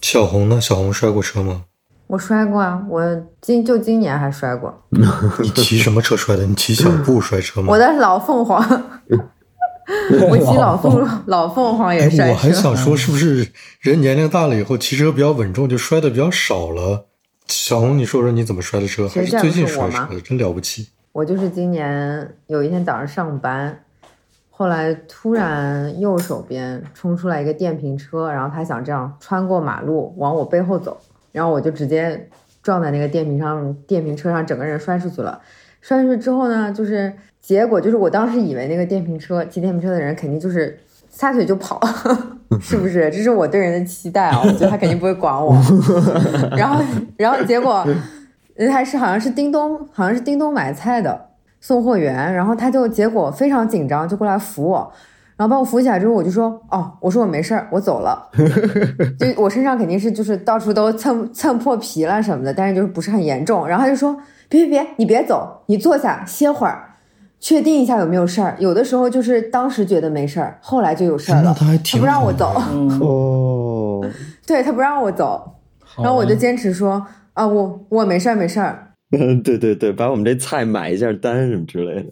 [0.00, 0.60] 小红呢？
[0.60, 1.64] 小红摔过车吗？
[2.06, 3.02] 我摔过啊，我
[3.40, 4.74] 今就今年还摔过。
[4.90, 6.44] 你骑什么车摔的？
[6.46, 7.68] 你骑小布摔车吗？
[7.70, 8.58] 我的老凤凰，
[10.30, 13.48] 我骑老凤老凤凰也摔我还想 说，是不是
[13.80, 17.06] 人年龄大了以后骑车比较稳重，就摔的比较少了？
[17.48, 19.08] 小红，你说说你怎么摔的车？
[19.08, 20.20] 还是最近摔车的？
[20.20, 20.88] 真了不起！
[21.12, 23.84] 我就是今年有一天早上上班，
[24.50, 30.98] 后来突然右手边冲出来一个电瓶车，然后他想这样穿过马路往我背后走，
[31.30, 32.28] 然后我就直接
[32.62, 35.40] 撞在那个电瓶上，电瓶车上，整个人摔出去了。
[35.80, 40.78] 摔出去之后呢，就是结果就是我当时以为那个电瓶车骑电瓶车的人肯定就是
[41.10, 41.80] 撒腿就跑。
[42.60, 43.10] 是不是？
[43.10, 44.40] 这是我对人的期待啊！
[44.44, 45.54] 我觉得他肯定不会管我。
[46.56, 46.82] 然后，
[47.16, 47.86] 然后结果，
[48.72, 51.28] 还是好像是叮咚，好像是叮咚买菜的
[51.60, 52.32] 送货员。
[52.34, 54.92] 然后他就结果非常紧张，就过来扶我。
[55.36, 58.28] 然后把我扶起来之后，我就说：“哦，我说我没事儿，我走了。”
[59.18, 63.66] 就我身上肯定是就是到处都蹭蹭破皮了什么的，但是就是不是很严重。
[63.66, 64.16] 然后他就说
[64.48, 66.90] ：“别别别，你别走，你坐下歇会儿。”
[67.44, 71.52] 确定一下有没有事儿，有的时候就是当时觉得没事儿，后来就有事儿了。
[71.58, 72.54] 他还挺不让我走
[73.02, 74.00] 哦，
[74.46, 75.56] 对他不让我走，
[75.98, 78.92] 然后我就坚持说啊，我我没事儿没事儿。
[79.10, 82.10] 嗯，对对对，把我们这菜买一下单什么之类的。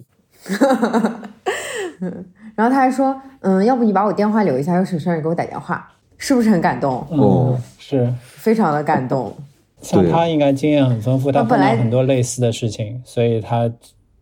[2.56, 5.88] 然后他还说，嗯，要不你把我电话留一下，有什么事儿你给我打电话，
[6.18, 7.06] 是不是很感动？
[7.10, 9.32] 哦，是非常的感动。
[9.80, 13.70] 像他应该经验很丰富，他碰到很多类似的事情，所以他。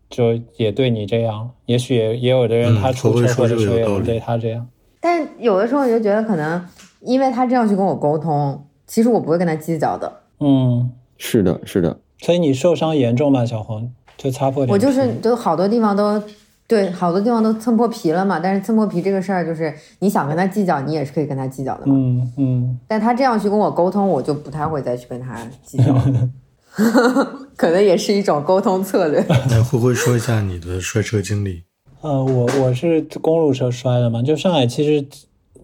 [0.09, 4.67] 就也对你这样，也许也也有的人他出车祸的时候也对他这样。
[4.99, 6.61] 但有的时候我就觉得可能
[7.01, 10.11] 因为他这样去跟我沟通，其实我不会跟他计较的。
[10.39, 11.99] 嗯，是的，是的。
[12.19, 13.91] 所以你受伤严重吗，小红？
[14.17, 14.65] 就擦破？
[14.67, 16.21] 我就是就好多地方都
[16.67, 18.39] 对，好多地方都蹭破皮了嘛。
[18.39, 21.93] 但是蹭破皮这个事儿，就是你想跟他计较，你也是可以跟他计较的嘛。
[21.95, 26.29] 嗯嗯，但他这样去跟我沟通，我就不太会再去跟他计较了。
[27.59, 29.19] 可能也是一种沟通策略。
[29.51, 31.63] 那会不会说一下你的摔车经历？
[31.99, 35.05] 呃，我我是公路车摔的嘛，就上海其实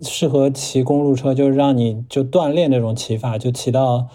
[0.01, 4.07] 适合骑公路车，就是让你就锻炼那种骑法，就骑到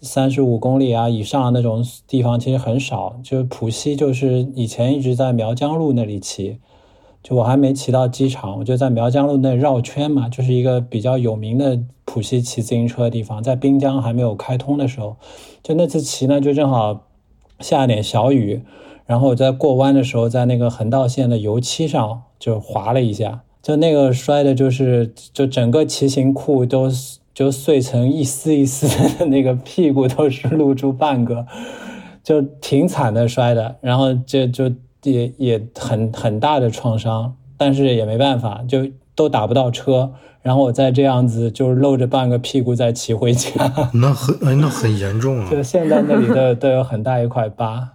[0.00, 3.20] 三十五公里啊以上那种地方其实很少。
[3.22, 6.58] 就是浦西，就是以前一直在苗江路那里骑，
[7.22, 15.18] 就我还没骑到机场，我就在苗江路那绕圈嘛，就是一个比较有名的浦西骑自行车的地方，在滨江还没有开通的时候，
[15.62, 17.04] 就那次骑呢，就正好
[17.60, 18.62] 下点小雨。
[19.06, 26.90] 然后在过弯的时候，在那个横道线的油漆上就滑了一下，就那个摔的，就是就整个骑行裤都
[27.32, 28.86] 就碎成一丝一丝
[29.18, 31.46] 的，那个屁股都是露出半个，
[32.22, 33.76] 就挺惨的摔的。
[33.80, 34.70] 然后就就
[35.04, 38.86] 也也很很大的创伤，但是也没办法，就
[39.18, 40.12] 都打不到车。
[40.40, 43.50] 然后我再这样子就是露着半个屁股再骑回家，
[43.92, 45.48] 那很哎，那很严重啊！
[45.50, 47.88] 就现在那里的 都有很大一块疤。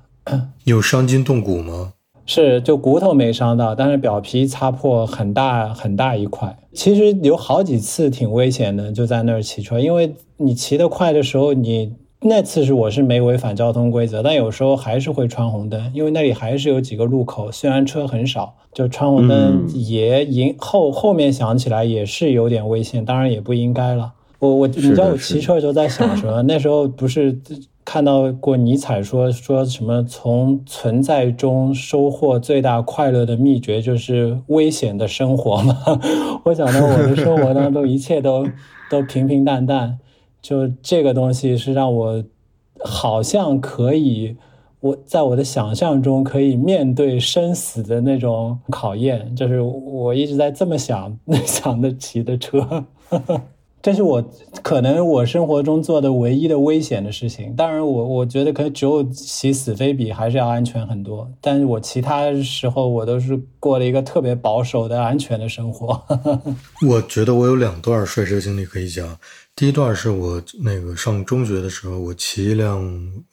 [0.66, 1.94] 有伤筋动骨吗？
[2.26, 6.56] 是，就骨头没伤到，但是表皮擦破很大很大一块。
[6.74, 24.14] 其实有好几次挺危险的，就在那儿骑车，因为你骑得快的时候，你那次是我是没违反交通规则，但有时候还是会穿红灯，因为那里还是有几个路口，虽然车很少，就穿红灯也引后后面想起来也是有点危险，当然也不应该了。
[24.40, 26.42] 我我你知道我骑车的时候在想什么？
[26.48, 27.40] 那时候不是。
[27.86, 35.78] 看到过尼采说说什么从存在中收获最大快乐的秘诀就是危险的生活吗？
[36.46, 38.48] 我想到我的生活当中一切都
[38.90, 40.00] 都平平淡淡，
[40.44, 42.24] 就这个东西是让我
[42.84, 44.36] 好像可以
[44.82, 52.86] 我在我的想象中可以面对生死的那种考验，就是我一直在这么想 想的骑的车。
[53.82, 54.24] 这是我
[54.62, 57.54] 可能我生活中做的唯一的危险的事情。
[57.54, 61.30] 当然，我我觉得可能只有骑死飞比还是要安全很多。
[61.42, 66.02] 但是我其他时候我都是过了一个特别保守的安全的生活。
[66.88, 69.18] 我觉得我有两段摔车经历可以讲。
[69.56, 72.82] 第一段是我那个上中学的时候，我骑一辆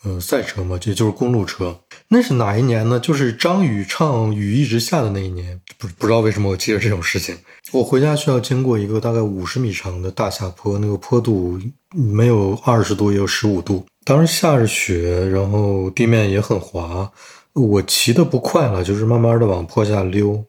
[0.04, 1.80] 呃赛车嘛，也就是公路车。
[2.08, 3.00] 那是哪一年呢？
[3.00, 5.58] 就是张宇唱《雨一直下》的那一年。
[5.78, 7.34] 不不知道为什么我记得这种事情。
[7.72, 11.58] 我回家需要经过一个大概五十米长的大下坡，那个坡度
[11.94, 13.86] 没有二十度，也有十五度。
[14.04, 17.10] 当时下着雪，然后地面也很滑。
[17.54, 20.44] 我骑的不快了，就是慢慢的往坡下溜，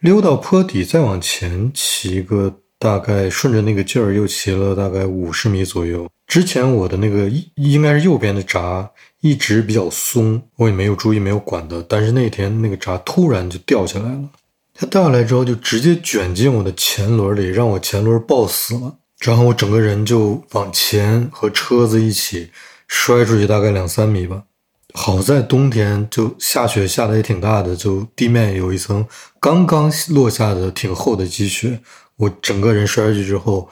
[0.00, 2.60] 溜到坡底，再往前骑个。
[2.82, 6.10] 大概顺着那个劲儿又骑了大概五十米左右。
[6.26, 8.90] 之前我的那个应该是右边的闸
[9.20, 11.80] 一直比较松，我也没有注意，没有管的。
[11.88, 14.28] 但是那天那个闸突然就掉下来了，
[14.74, 18.96] 它掉下来之后就直接卷进我的前轮里，让我前轮抱死了。
[19.20, 22.50] 然后我整个人就往前和车子一起
[22.88, 24.42] 摔出去，大概两三米吧。
[24.94, 29.06] 好在冬天就下雪下的也挺大的，就地面有一层
[29.40, 31.80] 刚刚落下的挺厚的积雪。
[32.22, 33.68] 我整个人摔下去之后，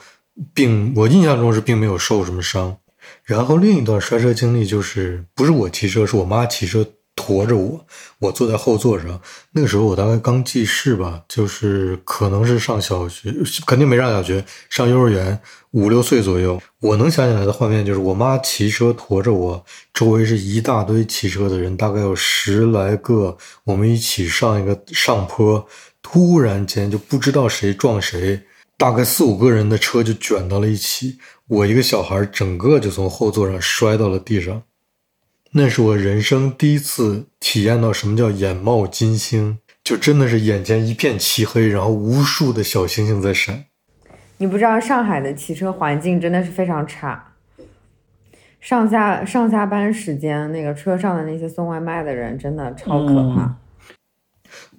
[0.53, 2.75] 并我印象中是并没有受什么伤。
[3.23, 6.85] 然后另一段摔车经历就是，不是我骑车，是我妈骑车
[7.15, 7.85] 驮着我，
[8.19, 9.21] 我坐在后座上。
[9.53, 13.33] 那个时候我大概刚记事吧，就是可能是上小学，
[13.65, 15.39] 肯定没上小学，上幼儿园，
[15.71, 16.61] 五六岁左右。
[16.81, 25.65] 我能想起来的画面就是，我妈骑车驮着我，周围是一大堆骑车的人，大概有十来个，我们一起上一个上坡。
[26.01, 28.41] 突然间就不知道谁撞谁，
[28.77, 34.63] 大概四五个人的车就卷到了一起，我一个小孩整个就从后座上摔到了地上。
[35.53, 43.65] 那是我人生第一次体验到什么叫眼冒金星，就真的是眼前一片漆黑，然后无数的小星星在闪。
[44.37, 47.33] 你不知道上海的骑车环境真的是非常差，
[48.59, 53.57] 上下上下班时间那个车上的那些送外卖的人真的超可怕。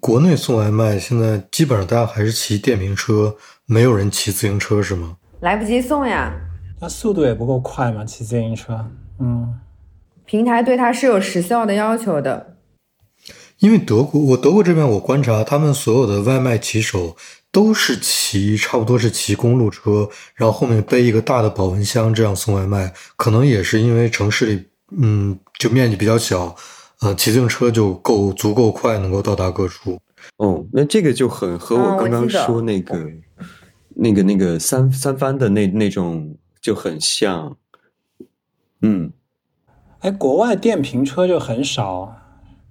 [0.02, 3.36] 国内送外卖现在基本上大家还是骑电瓶车，
[3.66, 5.16] 没有人骑自行车是吗？
[5.38, 6.34] 来不及送呀，
[6.80, 8.84] 那速度也不够快嘛，骑自行车。
[9.20, 9.60] 嗯，
[10.24, 12.56] 平台对它是有时效的要求的。
[13.60, 17.16] 因为德国，我德国这边我观察，他们所有的外卖骑手
[17.52, 22.92] 都是骑差不多是骑公路车，然后后面背一个大的保温箱这样送外卖。
[23.14, 24.64] 可能也是因为城市里，
[25.00, 26.56] 嗯，就面积比较小。
[27.02, 29.98] 呃，骑自行车就够足够快，能够到达各处。
[30.36, 32.96] 哦，那这个就很和我刚刚说那个、
[33.96, 37.56] 那个、那个三三番的那那种就很像。
[38.82, 39.10] 嗯，
[39.98, 42.16] 哎，国外电瓶车就很少。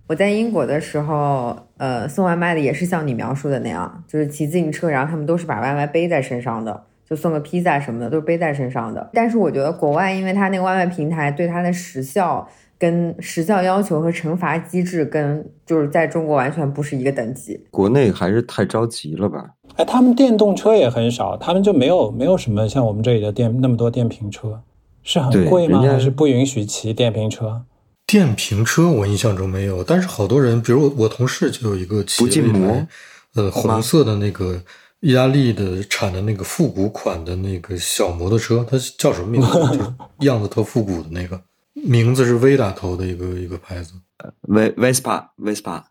[0.07, 9.09] 我在英国的时候，呃，送外卖的也是像你描述的那样，就是骑自行车，然后他们都是把外卖背在身上的，就送个披萨什么的都是背在身上的。
[9.13, 12.47] 但是我觉得国外，因为它那个外卖平台对它的时效。
[12.81, 19.51] 跟时效要求和惩罚机制跟就是在中国完全不是一个等级，国内还是太着急了吧？
[19.75, 24.59] 哎，他们电动车也很少，他们就没有没有什么像我们这里的电那么多电瓶车，
[25.03, 25.79] 是很贵吗？
[25.83, 27.61] 还是不允许骑电瓶车？
[28.07, 32.87] 电瓶车我印象中没有，但是好多人，比如我我同事就有一个骑一台，
[33.35, 34.59] 呃，红色的那个
[35.01, 39.47] 意大利的产的那个复古款的那个小摩托车，它叫什么名字？
[39.77, 41.39] 就样子特复古的那个。
[41.73, 43.93] 名字是 V 打头的一个一个牌子
[44.47, 45.83] ，V Vespa Vespa。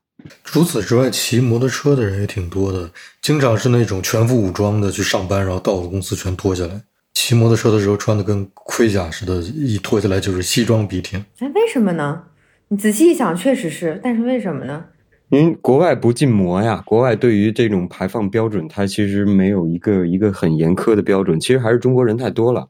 [0.44, 2.90] 除此之外，骑摩托车的人也挺多的，
[3.22, 6.82] 经常是那种全副武装的去上班，然后到了公司全脱下来。
[7.14, 11.18] 骑摩托车的时候穿的跟盔甲似的，一脱下来就是西装笔挺。
[11.38, 12.24] 哎，为什么呢？
[12.68, 14.84] 你仔细一想，确实是，但是为什么呢？
[15.30, 21.40] 因为国外不禁摩呀，国外对于这种排放标准，它其实没有一个一个很严苛的标准。
[21.40, 22.68] 其实还是中国人太多了。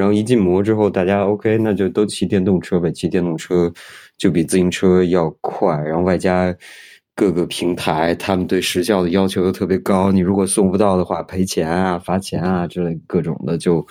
[0.00, 2.90] 然后一禁摩之后，大家 OK，那就都骑电动车呗。
[2.90, 3.70] 骑电动车
[4.16, 6.56] 就比自行车要快，然后外加
[7.14, 10.10] 各个平台他们对时效的要求又特别高。
[10.10, 13.86] 你如果送不到的话，赔钱啊、罚钱啊之类各种的，就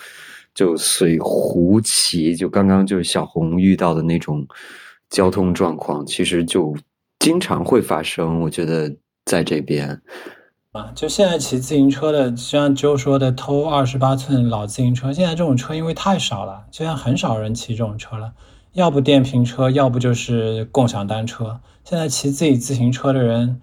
[0.52, 2.34] 就随胡骑。
[2.34, 4.44] 就刚刚就是小红遇到的那种
[5.10, 6.74] 交通状况，其实就
[7.20, 8.40] 经常会发生。
[8.40, 8.92] 我觉得
[9.24, 9.96] 在这边。
[10.72, 18.32] 啊，就现在骑自行车的，就像就说的偷二十八寸老自行车，现在这种车因为太少了，现在很少人骑这种车了，
[18.74, 21.58] 要不电瓶车，要不就是共享单车。
[21.82, 23.60] 现在骑自己自行车的人，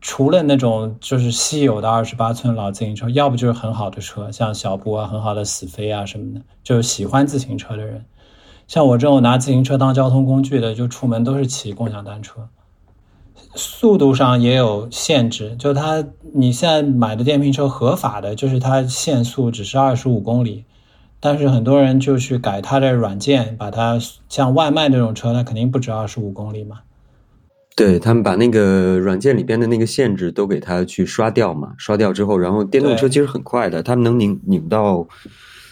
[0.00, 8.04] 除了那种就是稀有的二十八寸老自行车，要不就是很好的车，像小布啊，很好的死飞啊什么的，就是喜欢自行车的人。
[8.66, 12.48] 像我这种拿自行车当交通工具的，就出门都是骑共享单车。
[13.54, 20.64] 速度上也有限制，就它你现在买的电瓶车合法的，就是它限速只是二十五公里，
[21.20, 23.98] 但是很多人就去改它的软件，把它
[24.28, 26.80] 像外卖那种车，它肯定不止二十五公里嘛。
[27.76, 35.06] 对他们把那个软件里边的那个限制都给它去刷掉嘛，刷掉之后，然后电动车其实很快的，他们能拧拧到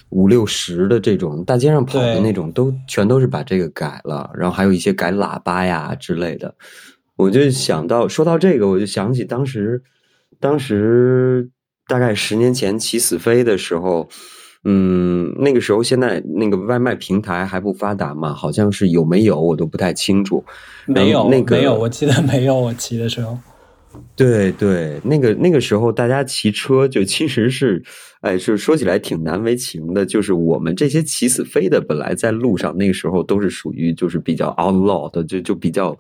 [0.09, 6.55] 五六十的这种大街上跑的那种，都全都是把这个改了，然后还有一些改喇叭呀之类的。
[7.23, 9.83] 我就想到，说到这个，我就想起当时，
[10.41, 11.49] 当时
[11.87, 14.09] 大概十年前起死飞的时候，
[14.65, 20.45] 嗯，那个时候现在那个外卖平台还不发达嘛，好像是有没有我都不太清楚。
[20.87, 23.39] 没有，那个没有，我记得没有我骑的时候。
[24.17, 27.83] 对对，那个那个时候大家骑车就其实是，
[28.23, 35.97] 哎，是说起来挺难为情的，就是我们这些骑死飞的，本来在路上那个时候都是属于就是比较 outlaw 的，就就比较。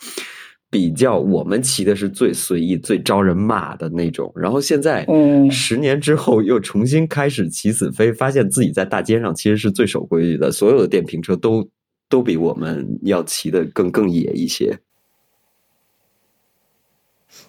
[0.72, 11.68] 比较我们骑的是最随意、最招人骂的那种，然后现在，嗯，十年之后又重新开始骑死飞，发现自己在大街上其实是最守规矩的，所有的电瓶车都
[12.08, 14.78] 都比我们要骑的更更野一些。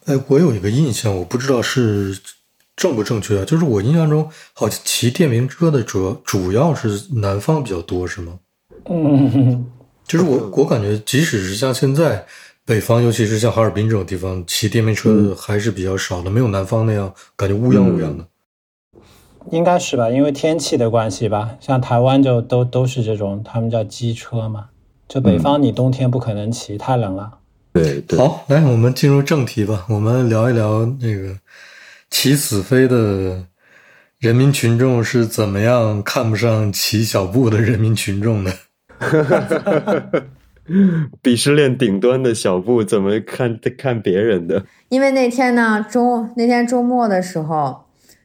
[0.04, 2.20] 哎，我有一个印象，我不知道是
[2.76, 8.38] 正不正确啊，就是我印象中好像骑电瓶车的主要主要是南方比较多，是吗？
[8.90, 9.66] 嗯，
[10.06, 12.26] 就是我我感觉，即使是像现在。
[12.66, 18.26] 北方，尤其是像哈尔滨这种地方，骑电瓶车还是比较少的，没有南方那样感觉乌泱乌泱的。
[19.52, 21.58] 应该是吧，因为天气的关系吧。
[21.60, 24.68] 像台湾就都都是这种，他们叫机车嘛。
[25.10, 27.40] 就北方，你冬天不可能骑，太冷了。
[27.74, 28.18] 对对。
[28.18, 29.86] 好，来，我们进入正题吧。
[29.90, 31.38] 我们聊一聊那个
[32.10, 33.46] 骑死飞的
[34.20, 38.54] 人民群众是怎么样看不上骑小步的人民群众的。
[41.22, 44.66] 鄙视链顶端的小布怎么看看别人的？
[44.90, 47.84] 因为那天呢，周那天周末的时候，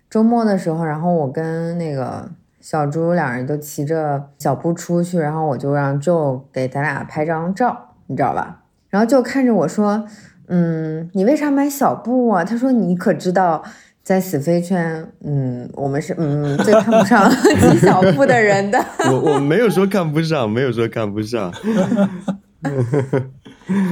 [0.08, 2.30] 周末的时候，然后我跟那个
[2.60, 8.62] 小猪两人都骑着小布出去，然后我就让 Joe 给咱俩拍张照，你知道吧？
[8.90, 10.06] 然后就看着我说
[10.48, 13.64] ：“嗯，你为啥买小布啊？”他说：“你可知道？”
[14.08, 17.30] 在死飞圈，嗯，我们是嗯最看不上
[17.60, 18.82] 骑小布的人的。
[19.12, 21.52] 我我没有说看不上，没有说看不上。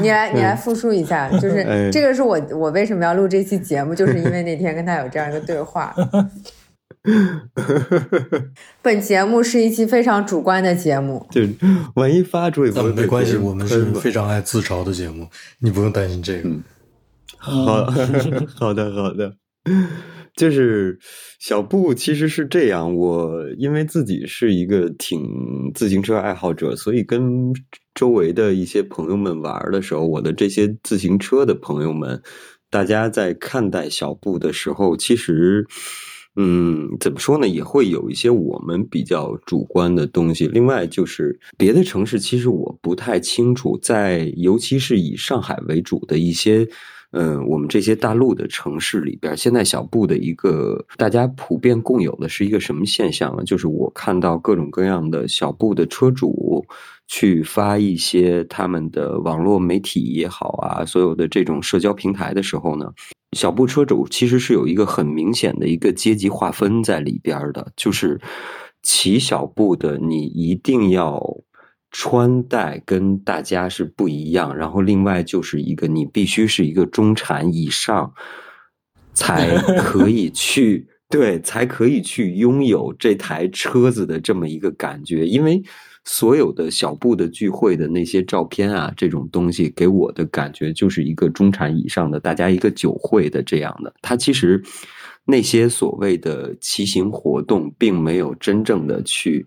[0.01, 5.95] 你来你来复述一下，就是这个是我我为什么要录这期节目，就是因为那天跟他有这样一个对话。
[8.81, 11.43] 本节目是一期非常主观的节目，就
[11.97, 16.49] 万一发出，那没关系，我们是非常爱自嘲的节目，你不用担心这个。
[17.37, 17.85] 好
[18.59, 19.35] 好的好的。
[20.37, 20.99] 就是
[21.41, 25.21] 小布其实是这样，我因为自己是一个挺
[25.75, 27.53] 自行车爱好者，所以跟
[27.95, 32.23] 周围的一些朋友们玩的时候，我的这些自行车的朋友们，
[32.71, 35.67] 大家在看待小布的时候，其实。
[36.39, 37.49] 嗯，怎么说呢？
[37.49, 40.47] 也会有一些我们比较主观的东西。
[40.47, 46.69] 另外，就是别的城市，其实我不太清楚，在尤其是以上海为主的一些，
[47.19, 53.43] 嗯，我们这些大陆的城市里边，现在小布的一个大家普遍共有的是一个什么现象呢？
[53.43, 56.63] 就是我看到各种各样的小布的车主
[57.07, 62.93] 去发一些他们的网络媒体也好啊，所有的这种社交平台的时候呢。
[63.33, 68.21] 小布车主其实是有一个很明显的一个阶级划分在里边的，就是
[68.83, 71.19] 骑小布的你一定要
[71.99, 78.13] 穿戴跟大家是不一样，然后另外就是一个你必须是一个中产以上
[79.15, 85.63] 才可以去对，才可以去拥有这台车子的这么一个感觉，因为。
[86.09, 93.93] 所有的小布的聚会的那些照片啊，这种东西给我的感觉就是一个中产以上的大家一个酒会的这样的。
[94.03, 94.63] 它其实
[95.25, 99.45] 那些所谓的骑行活动，并没有真正的去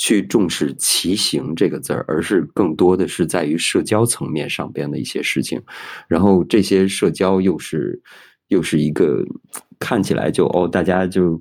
[0.00, 5.60] 去重视骑行这个字儿，而是更多的是在于社交层面上边的一些事情。
[6.08, 8.00] 然后这些社交又是
[8.48, 9.22] 又是一个
[9.78, 11.38] 看起来就哦，大家就。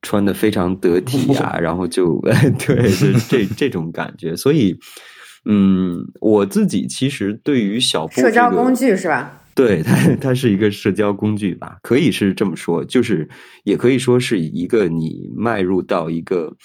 [0.00, 2.22] 穿的非常得体啊， 然后就
[2.64, 4.36] 对，是这这种感觉。
[4.36, 4.78] 所以，
[5.44, 9.42] 嗯，我自己其实对于小布社交工具是吧？
[9.56, 13.28] 对，它它是一个社交工具吧，可以是这么说，就是
[13.64, 16.56] 也可以说是一个你迈入到一个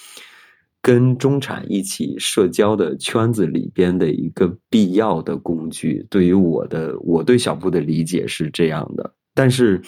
[0.83, 6.05] 跟中产一起社交的圈子里边的一个必要的工具。
[6.11, 9.81] 对于我的，我对小布的理解是这样的，但是。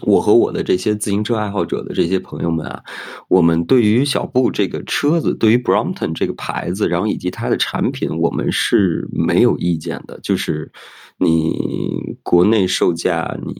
[0.00, 2.82] 我和我的这些自行车爱好者的这些朋友们啊，
[3.28, 10.18] 我们对于小布这个车子，对于 Brompton 这个牌子，然后以及它的产品，我们是没有意见的。
[10.22, 10.72] 就是
[11.18, 13.54] 你国内售价你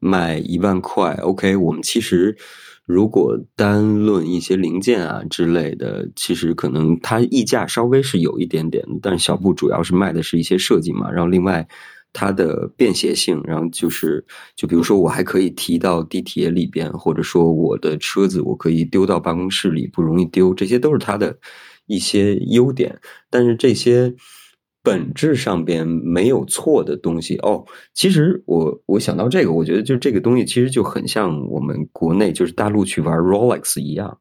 [0.00, 2.36] 卖一万块，OK，我们其实
[2.84, 11.66] 如果单论一些零件啊之类的，其实可能它溢价稍微是有一点点，但小布主要是卖的是一些设计嘛，然后另外。
[12.16, 14.24] 它的便携性，然后就是，
[14.54, 21.36] 就比如说，我还可以提到地铁里边，或者说我的车子我可以丢到办公室里，不容易丢，这些都是它的
[21.86, 23.00] 一些优点。
[23.28, 24.14] 但是这些
[24.84, 27.64] 本质上边没有错的东西哦。
[27.94, 34.16] 其实我我想到这个，我觉得就这个东西其实就很像我们国内就是大陆去玩 Rolex 一样。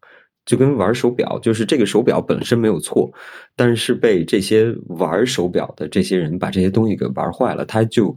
[0.45, 3.09] 就跟玩手表，就是这个手表本身没有错，
[3.55, 8.13] 但是被这些玩手表的这些人把这些东西给玩坏了，他就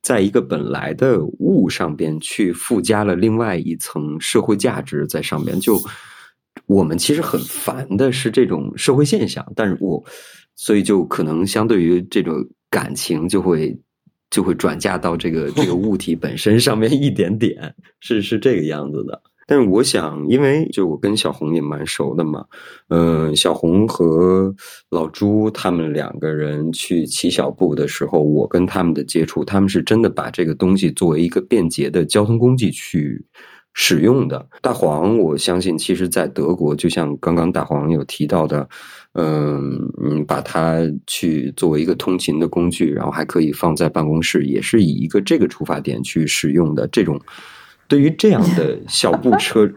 [0.00, 5.60] 在一个本来的物上边去附加了另外一层社会价值在上面。
[5.60, 5.78] 就
[6.64, 10.02] 我们其实很烦的是这种社会现象，但是我
[10.56, 12.34] 所以就可能相对于这种
[12.68, 13.78] 感情就会
[14.30, 19.22] 就会转嫁到这个这个物体本身上面一点点，是是这个样子的。
[19.48, 22.44] 但是我想，因为就我跟小红也蛮熟的嘛，
[22.88, 24.52] 嗯，小红和
[24.90, 33.24] 老朱他们两个人去骑小布的时候，我跟他们的接触，他们是真的把这个东西作为一个便捷的交通工具去
[33.72, 34.48] 使用的。
[34.60, 38.68] 大黄，我相信，其实在德国，就像刚刚大黄有提到的，
[39.18, 47.18] 嗯嗯，把它去作为一个通勤的工具，然后还可以放在办公室，也是以一个这个出发点去使用的这种。
[47.88, 49.70] 对于这样的小布车，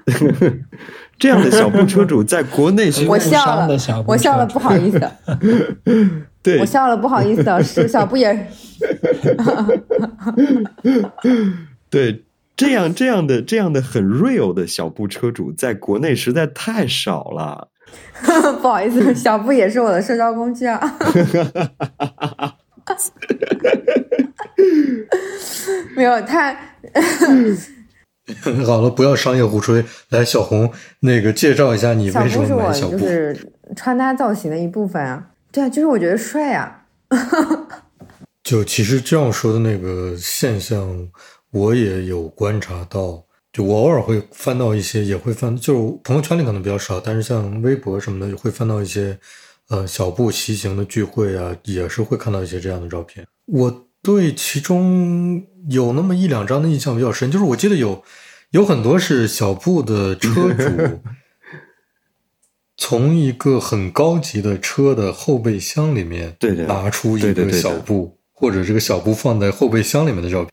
[1.20, 3.68] 这样的小布车主，在国内是我笑了，
[4.08, 5.00] 我笑了，不好意思。
[6.42, 7.44] 对，我笑了，不好意思。
[7.64, 8.48] 是小布也，
[11.90, 12.24] 对，
[12.58, 17.70] 这样这样的这样的很 real 的小布车主，在国内实在太少了。
[18.62, 20.80] 不好意思， 小布也是我的社交工具啊。
[25.96, 26.58] 没有太。
[28.66, 29.84] 好了，不要商业互吹。
[30.10, 30.72] 来，小红，
[31.02, 32.98] 那个介绍一下你为什么买小布？
[32.98, 35.28] 就是穿搭造型的一部分啊。
[35.52, 36.86] 对啊，就是我觉得帅啊。
[38.44, 41.10] 就其实这样说的那个现象，
[41.52, 43.24] 我也有观察到。
[43.54, 49.18] 就我偶尔会翻到一些，也会翻，就是朋友圈里可能比较少，但是像微博什么的，会翻到一些
[49.70, 53.28] 呃小布骑行的聚会啊，也是会看到一些这样的照片。
[53.46, 53.86] 我。
[54.02, 58.02] 对，其中有那么一两张的印象比较深，就是我记得有
[58.52, 61.02] 有很多是小布的车主
[62.78, 70.50] 从一个很高级的车的后备箱里面拿出一个小布，或者这个小布放在后备箱里面的照片。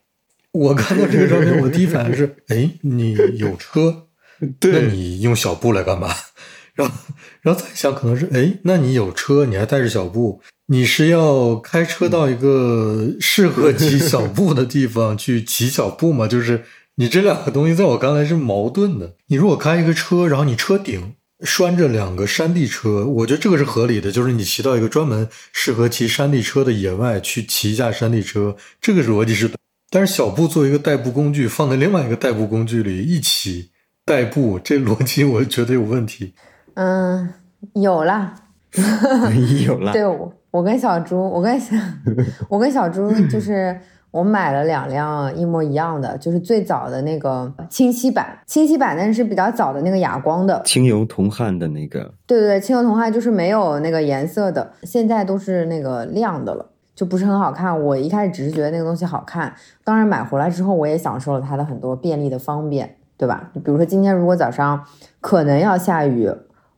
[0.53, 4.07] 我看到这个照片，我的第一反应是：哎，你有车，
[4.61, 6.09] 那你用小布来干嘛？
[6.73, 6.95] 然后
[7.41, 16.25] 然后再想，可能是哎，那你有车，你还带着小布，你是要开车到一个适合骑小布的地方去骑小布吗？
[16.29, 16.63] 就是
[16.95, 19.15] 你这两个东西在我看来是矛盾的。
[19.27, 29.49] 你如果开一个车，然后你车顶拴着两个山地车，我觉得这个是合理的，就是你骑到一个专门适合骑山地车的野外去骑一下山地车，这个逻辑是。
[29.89, 33.71] 但是小布作为一个代步工具，放在另外一个代步工具里一起
[34.03, 36.33] 代步，这逻辑我觉得有问题。
[36.73, 37.29] 嗯，
[37.73, 38.35] 有啦，
[39.65, 39.93] 有啦。
[39.93, 41.75] 对，我我跟小猪，我跟小
[42.49, 43.79] 我跟小猪 就是
[44.11, 52.13] 我买了两辆一模一样的，就是最早的那个清晰版，清晰版但是比较早的那个哑光的清油铜焊的那个。
[52.25, 56.73] 对对对，清油铜焊就是没有那个颜色的，现在都是那个亮的了。
[56.97, 57.79] 就不是很好看。
[57.79, 63.51] 我一开始只是觉得那个东西好看，当然买回来之后，我也享受了它的很多便利的方便，对吧？
[63.53, 64.83] 比如说今天如果早上
[65.21, 66.31] 可能要下雨，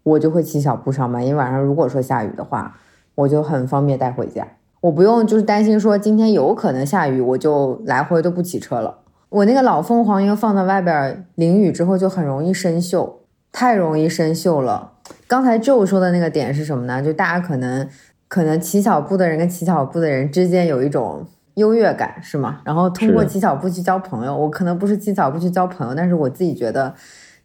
[0.04, 2.76] 我就会骑小步上班，因为晚上如果说下雨的话，
[3.16, 4.46] 我就很方便带回家，
[4.82, 8.98] 我不用就是担心说今天有可能下雨，我就来回都不骑车了。
[9.30, 13.10] 我那个老凤凰因为放在外边淋雨之后就很容易生锈，
[13.54, 14.92] 太容易生锈了。
[15.28, 17.02] 刚才 Joe 说的那个点是什么呢？
[17.02, 17.88] 就大家可能。
[18.30, 21.26] 可能骑小步的人跟骑小步的人之间有一种
[21.56, 22.62] 优越感，是吗？
[22.64, 26.94] 然后通过骑小步去交朋友，我可能不是骑小步去交朋友，但是我自己觉得，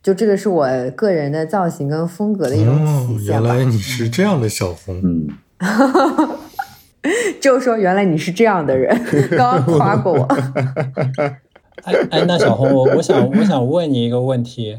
[0.02, 2.76] 就这个是我个人的造型跟风格的一种
[3.08, 3.32] 体现。
[3.32, 5.26] 原来你是这样的小红，嗯，
[7.40, 8.94] 就说原来你是这样的人，
[9.36, 10.22] 刚刚夸过我。
[11.84, 14.78] 哎哎，那小红，我我想我想问你一个问题，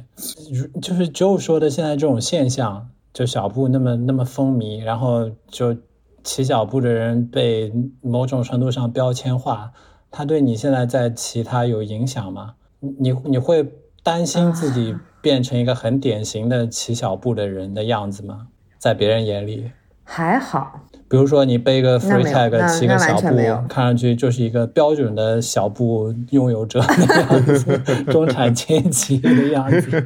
[0.81, 5.75] 就是 Joe 说的现在这种现象，就小布那么那么风靡，然后就。
[6.25, 7.71] 骑小步的人被
[8.01, 9.71] 某种程度上标签化，
[10.09, 12.55] 他对你现在在骑他有影响吗？
[12.79, 13.71] 你你会
[14.03, 18.47] 担心自己 变成一个很典型的骑小步的人的样子吗？
[18.79, 19.71] 在别人眼里
[20.03, 20.81] 还好。
[21.07, 23.37] 比如说你背个 free tag 骑个小步，
[23.69, 27.77] 看上去就是一个标准的小步拥有者的样子，
[28.11, 30.03] 中产阶级的样子，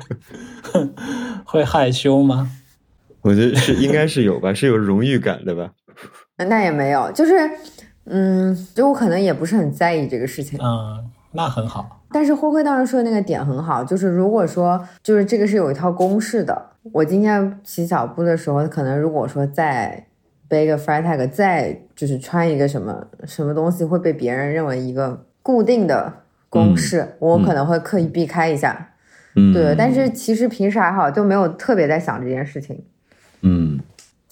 [1.45, 2.51] 会害羞吗？
[3.21, 5.71] 我觉得是应该是有吧，是有荣誉感的吧。
[6.45, 7.33] 那也没有，就是，
[8.05, 10.57] 嗯，就我可能也不是很在意这个事情。
[10.61, 12.01] 嗯，那很好。
[12.11, 16.59] 但是灰灰当时说的那个点很好，就是如果说，就是这个是有一套公式的。
[16.91, 20.07] 我今天骑小步的时候，可能如果说再
[20.47, 26.11] 背个 Freitag，再就是穿一个什么什么东西，会被别人认为一个固定的
[26.49, 28.93] 公式，我可能会刻意避开一下。
[29.35, 29.75] 嗯，对。
[29.77, 32.83] 但是其实平时还好，就没有特别在想这件事情。
[33.41, 33.79] 嗯。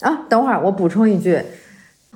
[0.01, 1.39] 啊，等会儿我补充一句，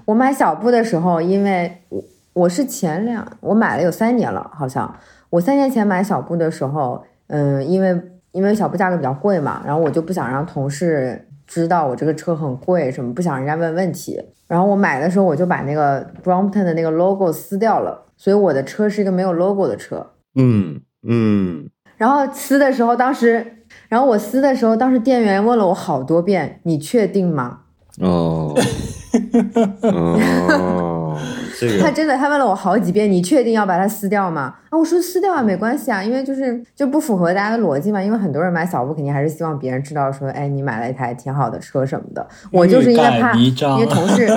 [0.05, 4.93] 我买小布的时候，因为我我是前两我买了有三年了，好像
[5.29, 20.11] 我三年前买小布的时候，嗯，因为因为小布价格比较贵嘛，然后我就不想让同事知道我这个车很贵什么，不想人家问问题，然后我买的时候我就把那个 Brompton 的那个 logo 撕掉了，所以我的车是一个没有 logo 的车。
[20.35, 21.69] 嗯嗯。
[21.97, 23.45] 然后撕的时候，当时，
[23.87, 27.59] 然后我撕的时候，当时店员问了我好多遍，你确定吗？
[27.99, 28.55] 哦，
[29.83, 31.17] 哦，
[31.59, 34.55] 这个他真的，他问了我好几遍，你确定要把它撕掉吗？
[34.71, 38.01] 啊，我说撕掉啊，没关系啊，因为就是就不符合大家的逻辑嘛。
[38.01, 42.25] 因为很多人买小布，肯定还是希望别人知道说，哎，你买了一台挺好的车什么的。
[42.53, 44.27] 我就是因为怕，因为同事，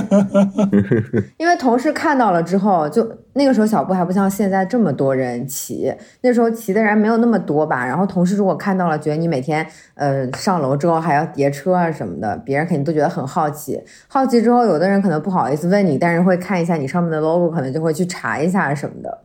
[1.38, 7.86] 因为同事看到了之后，就那个时候小布还不像现在这么多人骑，那时候骑的人没有那么多吧。
[7.86, 9.64] 然后同事如果看到了，觉得你每天
[9.94, 13.80] 呃上楼之后还要叠车啊什么的，别人肯定都觉得很好奇。
[14.08, 19.20] 好奇之后，有的人可能不好意思问你，但是会看一下你上面的 logo，可能就会去查一下什么的。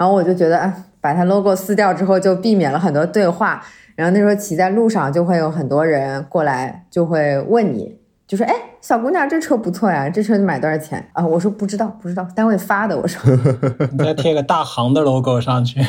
[0.00, 3.62] 然后我就觉得，哎，把它 logo 撕掉之后，就避免了很多对话。
[3.94, 13.20] 然后那时候骑在路上，就会有很多人过来，就会问你，就说：“哎，小姑娘，这车不错呀，这车你买多少钱啊？”我说：“不知道，不知道，单位发的。”我说
[13.92, 15.80] ：“你再贴个大行的 logo 上去。”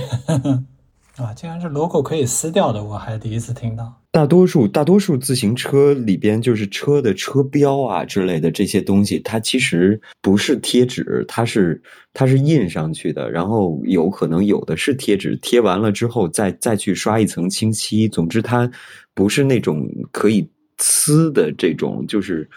[1.21, 3.93] 啊，竟然是 logo 可以撕掉的，我还第一次听到。
[4.11, 11.81] 大多数大多数自行车里边，就是车的车标啊之类的这些东西，它其实不是贴纸，它是
[12.13, 13.29] 它是印上去的。
[13.31, 18.09] 然后有可能有的是贴纸，贴完了之后再再去刷一层清漆。
[18.09, 18.69] 总之，它
[19.13, 20.49] 不是那种可以
[20.79, 22.49] 撕的这种，就是。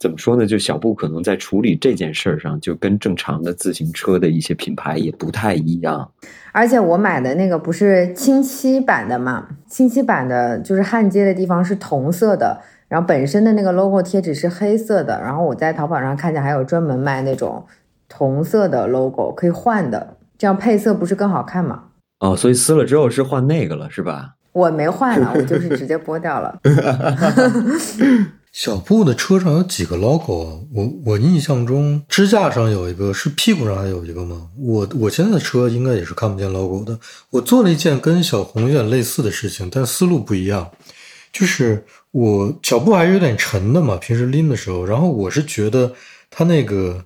[0.00, 0.46] 怎么说呢？
[0.46, 6.10] 就小布可能在处理这件事儿上，就跟正常的自行车的一些品牌也不太一样。
[6.52, 9.46] 而且我买的那个不是清漆版的嘛？
[9.68, 15.20] 清漆版的就是焊接的地方是铜色的，然后本身的那个 logo 贴纸是黑色的。
[15.20, 17.66] 然后我在淘宝上看见还有专门卖那种
[18.08, 21.84] 铜色的 logo 可以换的，这样配色不是更好看吗？
[22.20, 24.36] 哦，所以撕了之后是换那个了，是吧？
[24.52, 26.58] 我没换了，我就是直接 剥掉了。
[28.52, 30.58] 小布的车上有几个 logo 啊？
[30.74, 34.48] 我我印象中支架上有一个，是屁股上还有一个吗？
[34.58, 36.98] 我我现在的车应该也是看不见 logo 的。
[37.30, 40.68] 我做了一件跟小红有点类似的事情，但思路不一样。
[41.32, 45.94] 就是我小布还是有点沉的嘛，平时拎的时候，然后我是觉得
[46.28, 47.04] 它那个，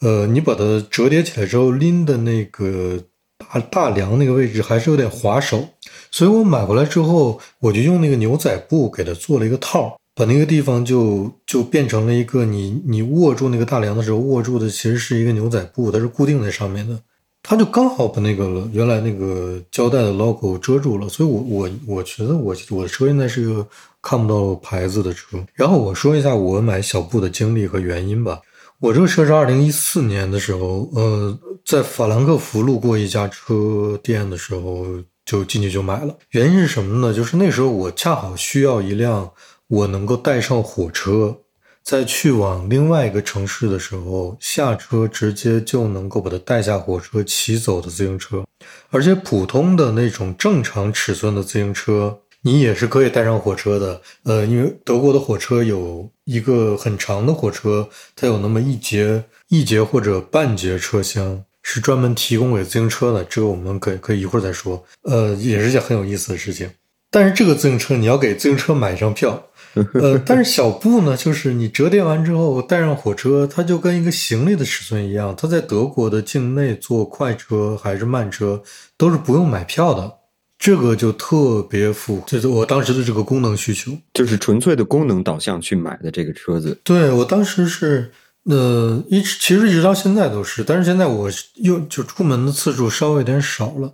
[0.00, 3.02] 呃，你把它折叠起来之后拎的那个
[3.36, 5.68] 大大梁那个位置还是有点滑手，
[6.12, 9.97] 所以我买回来之后，我就用那个牛仔布给它做了一个套。
[10.18, 16.98] 把那个地方就就变成了一个你你握住那个大梁的时候握住的其实是一个牛仔布，它是固定在上面的，
[17.40, 23.64] 它就刚好把那个原来那个胶带的 logo 遮住了，所以我我我觉得我我的车现在是一个
[24.02, 25.38] 看不到牌子的车。
[25.54, 28.40] 然后我说一下我买小布的经历和原因吧。
[28.80, 34.84] 我这个车是二零一四年的时候，呃，在法兰克福路过一家车店的时候
[35.24, 36.16] 就进去就买了。
[36.30, 37.14] 原因是什么呢？
[37.14, 39.30] 就是那时候我恰好需要一辆。
[39.68, 41.38] 我能够带上火车，
[41.82, 48.44] 在去往另外一个城市的时候，下车直接就能够把它带下火车骑走的自行车，
[48.90, 54.00] 而且普通的那种正常尺寸的自行车，你也是可以带上火车的。
[54.24, 64.82] 呃，因为德国的火车有一个很长的火车，它有那么一节一节或者半节车厢是专门提供给自行车的，这个我们可以可以一会儿再说。
[65.02, 66.70] 呃，也是件很有意思的事情。
[67.10, 69.44] 但是这个自行车你要给自行车买一张票。
[69.94, 75.34] 呃，但是小布呢，就是你折叠完之后带上火车，它就跟一个行李的尺寸一样。
[75.36, 78.60] 它在德国的境内坐快车还是慢车
[78.96, 80.10] 都是不用买票的，
[80.58, 86.76] 这个就特别符合，就是我当时的这个功能需求，就是纯粹的功能导向去买的这个车子。
[86.82, 88.10] 对我当时是，
[88.44, 93.92] 呃，一直其实一直到现在都是，但是现在我又就出门的次数稍微有点少了，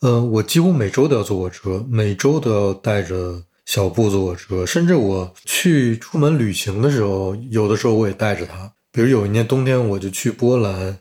[0.00, 3.42] 呃，我几乎每周都要坐火车，每周都要带着。
[3.66, 8.72] 小布坐火车，甚至我去出门旅行的时候，有的时候我也带着它。
[8.92, 10.96] 比如有一年冬天，我就去波兰，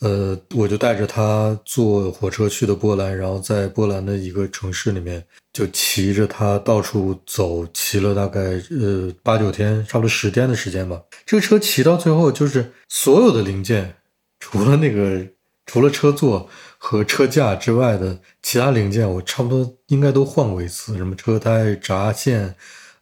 [0.00, 11.00] 呃，我就带着它坐火车去的波兰，然后在波兰的一个城市里面就骑着它到处走，骑了大概呃八九天，差不多十天的时间吧。
[11.24, 13.94] 这个车骑到最后，就是所有的零件，
[14.40, 15.24] 除了那个
[15.66, 16.50] 除了车座。
[16.78, 20.96] 和车架之外的其他零件，我差不多应该都换过一次。
[20.96, 22.54] 什么车胎、闸线、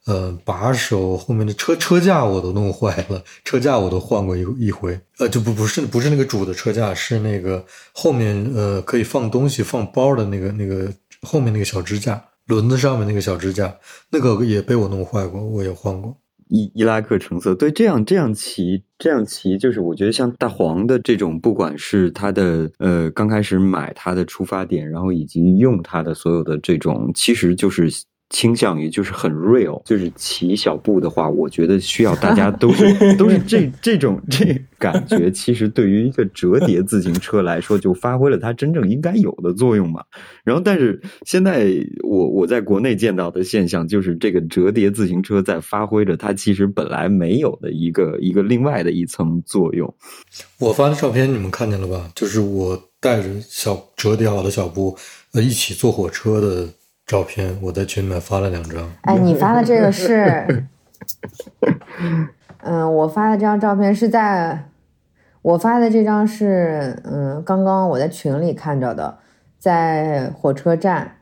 [0.06, 4.98] 呃把手、后面的车车架我都弄坏了，车架我都换过一一回。
[5.18, 10.90] 呃，就不不是不是那个主的车架，是那个后面呃可以放东西、放包的那个那个
[11.22, 13.76] 后面那个小支架，轮子上面那个小支架，
[14.10, 16.16] 那个也被我弄坏过，我也换过。
[16.48, 27.90] 伊伊拉克橙色，对，这样这样骑，这样骑，就是我觉得像大黄的这种，不管是它的呃刚开始买它的出发点，然后以及用它的所有的这种，其实就是。
[28.28, 32.84] 倾向于就是很 real，就是骑小步的话，我觉得需要大家都是
[33.16, 34.44] 都是这这种这
[34.78, 35.30] 感觉。
[35.30, 40.02] 其实对于一个折叠自行车来说，就发挥了它真正应该有的作用嘛。
[40.42, 41.72] 然后，但是现在
[42.02, 49.94] 我我在国内见到的现象，就是这个折叠自行车在发挥着它其实本来没有的一个一个另外的一层作用。
[50.58, 52.10] 我发的照片你们看见了吧？
[52.16, 54.96] 就是我带着小折叠好的小布，
[55.32, 56.68] 呃，一起坐火车的。
[57.06, 58.90] 照片我在群里面发了两张。
[59.02, 60.66] 哎，你发的这个是，
[62.62, 64.68] 嗯，我发的这张照片是在，
[65.40, 69.18] 我发的这张是，嗯，刚刚我在群里看着的，
[69.56, 71.18] 在火车站，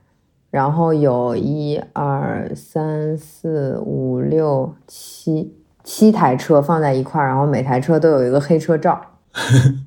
[0.51, 8.99] 然后有一二三四五六七七台车放在一块儿，然后每台车都有一个黑车照。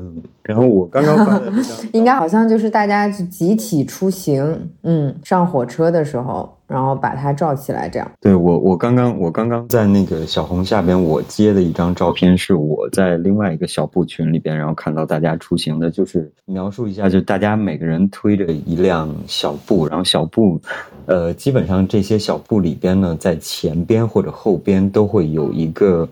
[0.00, 1.52] 嗯，然后我刚刚发的
[1.92, 8.10] 应该好像就是大家集体出行，嗯，上火车的时候，然后把它照起来，这样。
[8.20, 20.60] 对我，我刚刚我刚刚在那个小红下边，我接的一张照片是我在另外一个小布群里边，然后看到大家出行的，就是描述一下，就大家每个人推着一辆小布，然后小布，
[21.06, 26.08] 呃，基本上这些小布里边呢，在前边或者后边都会有一个。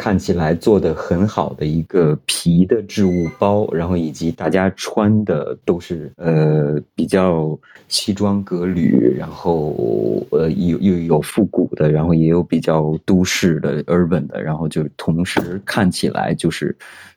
[0.00, 16.74] 看起来做的很好的一个皮的置物包，然后以及大家穿的都是呃比较西装革履，然后呃有又有复古的，然后也有比较都市的 urban 的，然后就同时看起来就是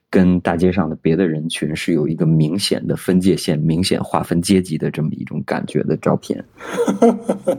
[0.09, 6.43] 跟大街上的别的人群是有一个明显的分界线、明显划分阶级的这么一种感觉的照片。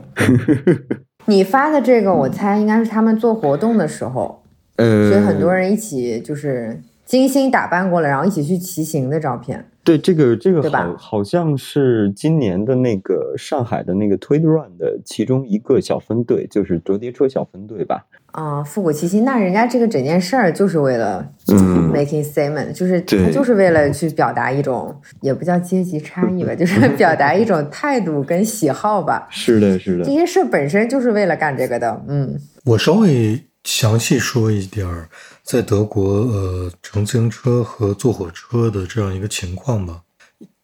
[1.25, 4.44] 你发的这个，我猜应该是他们做活动的时候。
[4.77, 9.65] 呃，所以很多人一起就是精心打扮过了，然后一起去骑行的照片。
[9.83, 18.03] 对这个这个对吧好好像是今年的那个上海的那个 Tweed Run 的其中一个小分队，就是折叠车小分队吧。
[18.31, 29.27] 啊、复古骑行，那人家这个整件事儿就是为了嗯 making statement，、就是他就是为了去表达一种，也不叫阶级差异吧， 就是表达一种态度跟喜好吧。
[29.29, 35.09] 是的，是的，这些事儿本身就是为了干这个的，嗯，我稍微详细说一点儿，
[35.43, 40.03] 在德国呃乘自行车和坐火车的这样一个情况吧。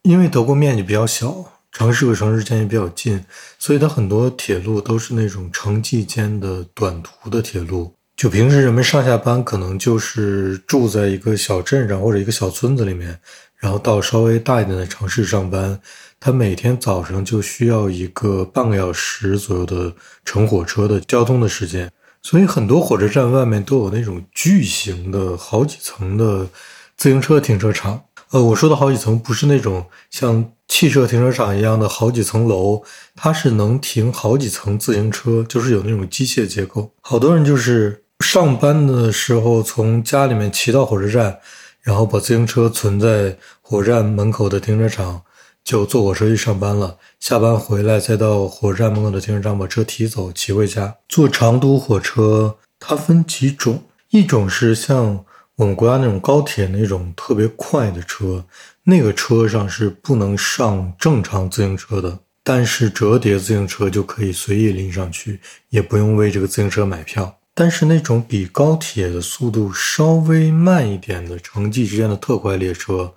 [0.04, 3.26] 因为德国面积比较小，城市和城市间也比较近，
[3.58, 7.94] 所以它很多铁路都是那种城际间的短途的铁路。
[8.16, 13.20] 就平时人们上下班可能就是住在一个小镇上或者一个小村子里面，
[13.58, 15.82] 然后到稍微大一点的城市上班，
[16.20, 21.92] 他每天早上就需要一个半个小时左右的乘火车的交通的时间，
[22.22, 26.48] 所以很多火车站外面都有那种巨型的好几层的
[26.96, 28.04] 自行车停车场。
[28.30, 32.82] 呃，我说的好几层不是那种像汽车停车场一样的好几层楼，
[33.16, 36.94] 它是能停好几层自行车，就是有那种机械结构。
[37.02, 41.40] 好多人就是上班的时候从家里面骑到火车站，
[41.82, 45.22] 然后把自行车存在火车站门口的停车场，
[45.64, 46.98] 就坐火车去上班了。
[47.20, 50.96] 下班回来再到火车站门口的停车场把车提走，骑回家。
[51.08, 55.24] 坐长途火车它分几种，一种是像
[55.56, 58.44] 我们国家那种高铁那种特别快的车，
[58.84, 65.40] 那个车上是不能上正常自行车的，但是折叠自行车就可以随意拎上去，
[65.70, 67.38] 也不用为这个自行车买票。
[67.54, 73.14] 但是那种比高铁的速度稍微慢一点的城际之间的特快列车，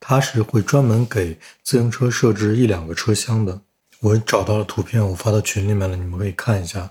[0.00, 3.60] 它是会专门给自行车设置一两个车厢的。
[4.00, 6.90] 我找到了图片，我发到群里面了，你们可以看一下。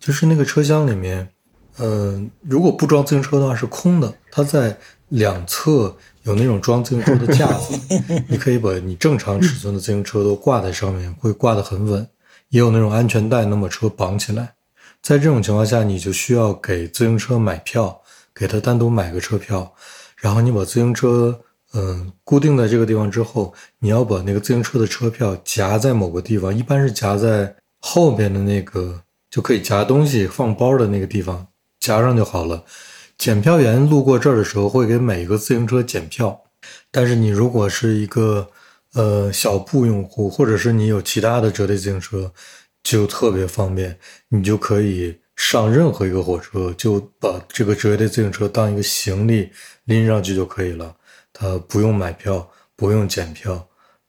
[0.00, 1.28] 就是那个车厢里面，
[1.76, 4.78] 呃、如果不装自行车的话是空的，它在
[5.08, 7.78] 两侧有那种装自行车的架子，
[8.28, 12.08] 你可以把你正常尺寸的自行车都挂在上面，会挂得很稳。
[12.48, 14.54] 也有那种安全带能把车绑起来。
[15.02, 18.00] 在这种情况下，你就需要给自行车买票，
[18.34, 19.74] 给他单独买个车票，
[20.16, 21.38] 然后你把自行车
[21.74, 31.48] 嗯固定在这个地方之后，你要把那个自行车的车票夹在某个地方，一般是夹在后边的那个就可以夹东西放包的那个地方，
[31.80, 32.64] 夹上就好了。
[33.18, 36.40] 检票员路过这儿的时候会给每一个自行车检票，
[36.90, 38.48] 但是你如果是一个
[38.94, 42.32] 呃小步用户，或者是你有其他的折叠自行车，
[42.82, 43.98] 就特别方便，
[44.28, 49.50] 你就可以上任何一个火车，就把这个折叠自行车当一个行李
[49.84, 50.94] 拎上去就可以了。
[51.40, 53.66] 呃不用买票，不用检票，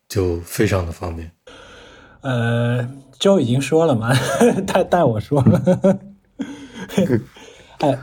[0.08, 1.32] 就非常的方便。
[2.22, 4.14] 呃，就已经说了嘛，
[4.68, 6.00] 他带我说了。
[7.80, 7.98] 哎，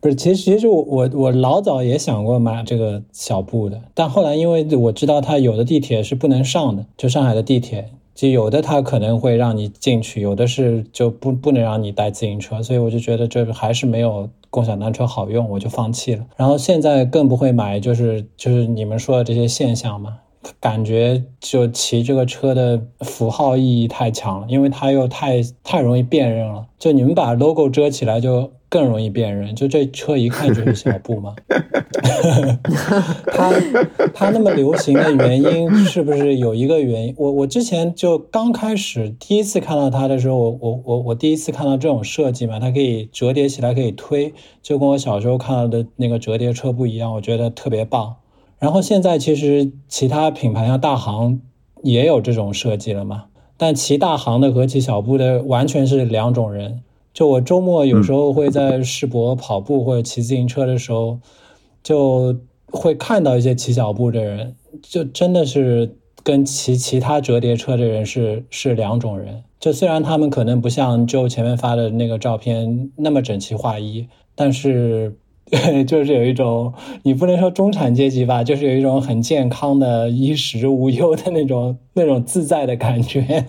[0.00, 16.26] 不是，其实其实我我我老早也想过买这个小布的，但后来因为我知道它有的地铁是不能上的，就上海的地铁，就有的它可能会让你进去，有的是就不不能让你带自行车，所以我就觉得这个还是没有共享单车好用，我就放弃了。
[16.36, 20.18] 然后现在更不会买，就是就是你们说的这些现象嘛。
[20.58, 26.66] 感觉就骑这个车的符号意义太强了，因为它又太太容易辨认了。
[26.78, 29.54] 就你们把 logo 遮起来，就更容易辨认。
[29.54, 31.34] 就这车一看就是小布嘛。
[33.26, 33.52] 它
[34.14, 37.14] 它那么流行的原因是不是有一个原因？
[37.18, 44.32] 我我之前就刚开始第一次看到它的时候，我我我我第一次看到这种设计嘛，它可以折叠起来，可以推，
[44.62, 48.16] 就跟我小时候看到的那个折叠车不一样，我觉得特别棒。
[48.60, 51.40] 然后现在其实其他品牌像大行
[51.82, 53.24] 也有这种设计了嘛，
[53.56, 56.82] 但骑大行的和骑小步的完全是两种人。
[57.14, 61.18] 就我周末有时候会在世博跑步或者骑自行车的时候，
[61.82, 62.36] 就
[62.66, 69.42] 会看到一些骑小步的人，就真的是跟骑其他折叠车的人是是两种人。
[69.58, 75.16] 就虽然他们可能不像就前面发的那个照片那么整齐划一，但是。
[75.86, 76.72] 就是有一种，
[77.02, 83.44] 你不能说中产阶级吧，就是有一种很健康的衣食无忧的那种那种自在的感觉。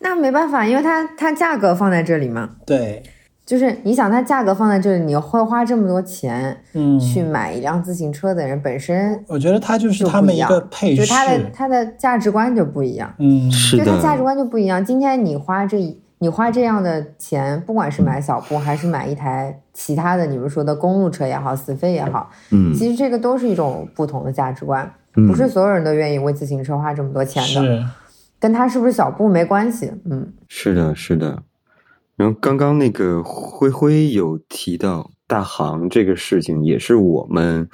[0.00, 3.02] 那没办法，因为它它价格放在这里嘛，对，
[3.44, 14.82] 就是你想它价格放在这里，你会花这么多钱嗯，去买一辆自行车的人本身我觉得他就是就他们一个配饰就，他的他的价值观就不一样，嗯，是就他价值，观就不一样。
[14.82, 27.84] 今天你花这一你花这样的钱，不管是买小布还是买一台其他的你们说的公路车也好，死飞也好，嗯，其实这个都是一种不同的价值观，嗯不是所有人都愿意为自行车花这么多钱的，是，
[28.38, 29.90] 跟他是不是小布没关系。
[30.04, 31.42] 嗯，是的，是的。
[32.16, 37.66] 然后刚刚那个灰灰有提到，大行这个事情，也是我们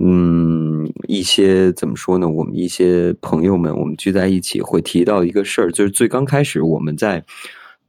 [0.00, 2.28] 嗯一些怎么说呢？
[2.28, 7.22] 我们一些朋友们，我们聚在一起会提到一个事儿，就是最刚开始我们在。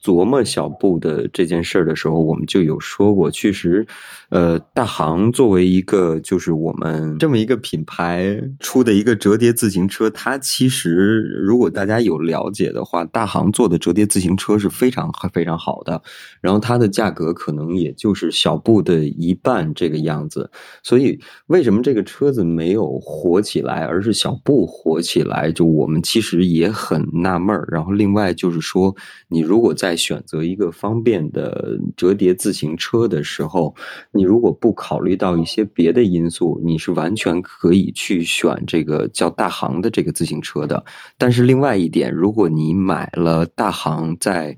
[0.04, 3.88] 琢磨小布的这件事儿的时候，我们就有说过，确实，
[4.34, 16.02] 呃，大行作为一个就是我们这么一个品牌出的一个折叠自行车，它其实如果大家有了解的话，大行做的折叠自行车是非常非常好的，
[16.42, 20.50] 然后它的价格可能也就是小布的一半这个样子，
[20.82, 27.68] 所以为什么这个车子没有火起来，而是小布火起来，就我们其实也很纳闷儿。
[27.72, 28.96] 然后另外就是说，
[29.28, 33.76] 你如果在选择一个方便的折叠自行车的时候，
[34.12, 40.84] 你如果不考虑到一些别的因素，你是完全可以去选这个叫大行的这个自行车的。
[41.17, 44.57] 但是另外一点，如果你买了大行，在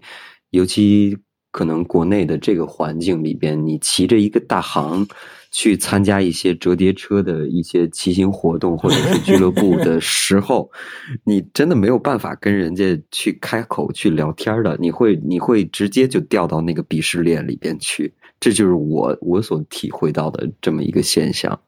[0.52, 1.18] 尤其
[1.52, 5.08] 可能国内的这个环境里边，你骑着一个大行。
[5.52, 10.70] 去参加一些折叠车的一些骑行活动或者是俱乐部的时候，
[11.24, 21.60] 你真的没有办法跟人家去开口去聊天的，你会你会直接就掉到那个鄙视链里边去，这就是我我所体会到的这么一个现象。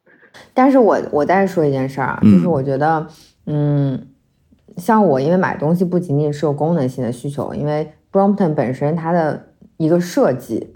[0.53, 3.07] 但是我我再说一件事儿啊，就是我觉得，
[3.45, 4.07] 嗯，
[4.77, 9.47] 像我因为买东西不仅仅是有功能性的需求，因为 Brompton 本身它的
[9.77, 10.73] 一个设计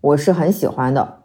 [0.00, 1.18] 我是很喜欢的。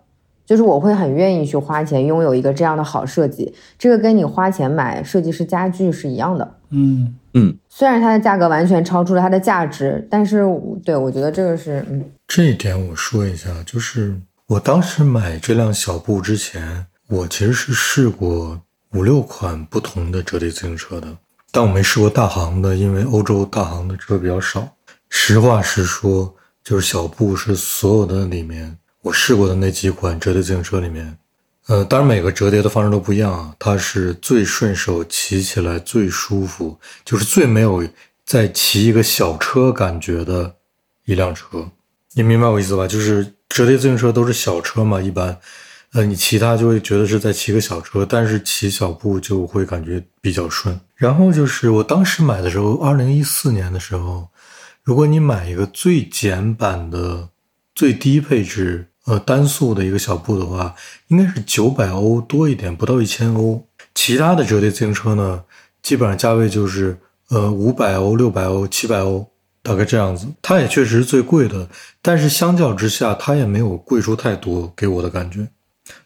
[0.45, 6.57] 就是我会很愿意去花钱拥有一个这样的好设计，这个跟你花钱买设计师家具是一样的。
[6.69, 10.43] 嗯嗯，虽然它的价格完全超出了它的价值，但是
[10.83, 14.15] 对我觉得这个是嗯，这一点我说一下，就是
[14.47, 18.59] 我当时买这辆小布之前，我其实是试过
[18.93, 21.07] 五六款不同的折叠自行车的，
[21.51, 24.67] 但我没试过大行的，因为欧洲大行的车比较少。
[25.09, 26.33] 实话实说，
[26.63, 28.77] 就是小布是所有的里面。
[29.01, 31.15] 我试过的那几款折叠自行车里面，
[31.67, 33.55] 呃，当然每个折叠的方式都不一样啊。
[33.57, 37.83] 它是最顺手、骑起来最舒服，就是最没有
[38.23, 40.57] 在骑一个小车感觉的
[41.05, 41.71] 一辆车。
[42.13, 42.87] 你明白我意思吧？
[42.87, 45.39] 就是折叠自行车都是小车嘛，一般，
[45.93, 50.79] 呃，你骑它就会觉得是在骑个小车，但是骑小步就会感觉比较顺。
[50.95, 54.29] 然后就是我当时买的时候，二零一四年的时候，
[54.83, 57.29] 如果你买一个最简版的、
[57.73, 58.89] 最低配置。
[59.05, 60.75] 呃，单速的一个小布的话，
[61.09, 63.67] 应该是九百欧多一点，不到一千欧。
[63.93, 65.43] 其他的折叠自行车呢，
[65.81, 66.97] 基本上价位就是
[67.29, 69.27] 呃五百欧、六百欧、七百欧，
[69.61, 70.27] 大概这样子。
[70.41, 71.69] 它也确实是最贵的，
[72.01, 75.47] 但是相较之下，它也没有贵出太多，给我的感觉。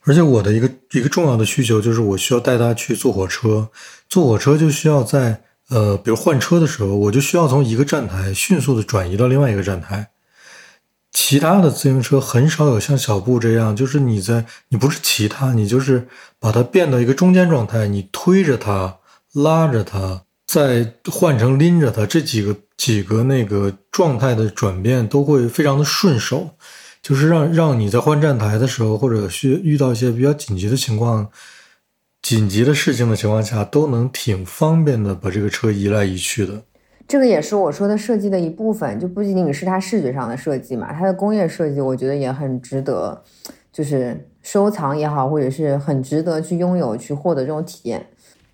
[0.02, 3.70] 而且我的一个一个重要的需求就是，我需要带它去坐火车，
[4.10, 10.10] 坐火车就需要在呃，比如换车的时候，我就需要从一个站台迅速的转移到另外一个站台。
[11.22, 16.07] 其他的自行车很少有像小布这样，就是你在你不是骑它，你就是
[16.39, 18.97] 把它变到一个中间状态，你推着它、
[19.34, 26.51] 拉着它，再换成拎着它，这几个几个那个状态的转变都会非常的顺手，
[27.03, 31.30] 就是让让你在换站台的时候，或者需遇到一些比较紧急的情况、
[32.24, 36.63] 紧急的事情的情况下，都能挺方便的把这个车移来移去的。
[37.10, 43.20] 这个也是我说的设计的一部分，就不仅仅是它视觉上的设计嘛，它的工业设计我觉得也很值得，
[43.74, 48.05] 就是收藏也好，或者是很值得去拥有、去获得这种体验。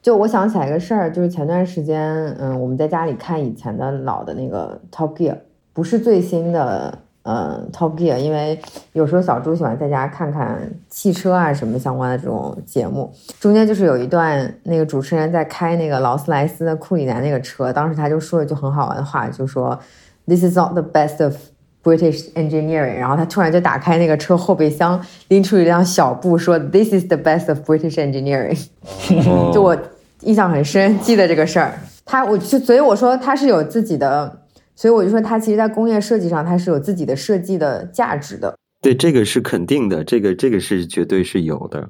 [0.01, 5.35] 就我想起来一个事儿，就是前段时间，嗯，我们在家里看以前的老的那个 Top Gear，
[5.73, 6.99] 不是最新的。
[7.27, 8.59] 嗯，Top Gear，因为
[8.93, 10.59] 有时候小猪喜欢在家看看
[10.89, 19.79] 汽车啊什么相关的这种节目，中间就是有一段那个主持人在开那个劳斯莱斯的库里南那个车，当时他就说了一句很好玩的话，就说
[20.27, 21.35] This is not the best of
[21.83, 28.67] British engineering，然后他突然就打开那个车后备箱，拎出一辆小布，说 This is the best of British engineering，
[29.51, 29.75] 就我
[30.21, 31.73] 印象很深，记得这个事儿。
[32.05, 34.41] 他我就所以我说他是有自己的。
[34.75, 38.53] 所以我就说，它其实，在工业设计上，它是有自己的设计的价值的。
[38.81, 41.89] 对，这个是肯定的，这个这个是绝对是有的。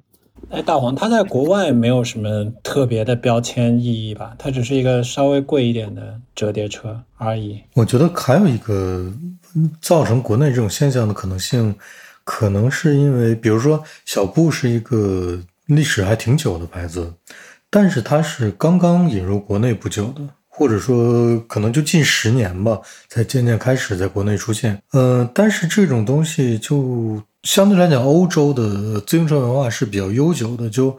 [0.49, 4.35] 哎，大黄，它在国外没有什么特别的标签意义吧？
[4.37, 7.59] 它只是一个稍微贵一点的折叠车而已。
[7.73, 9.11] 我觉得还有一个
[9.81, 11.75] 造成国内这种现象的可能性，
[12.23, 17.11] 可能是因为，比如说小布是一个历史还挺久的牌子，
[17.71, 20.21] 但是它是刚刚引入国内不久的。
[20.57, 22.79] 或者说，可能就近十年吧，
[23.09, 24.81] 才渐渐开始在国内出现。
[24.91, 30.69] 呃，但是这种东西就相对来讲，欧洲的自行车文化是比较悠久的。
[30.69, 30.97] 就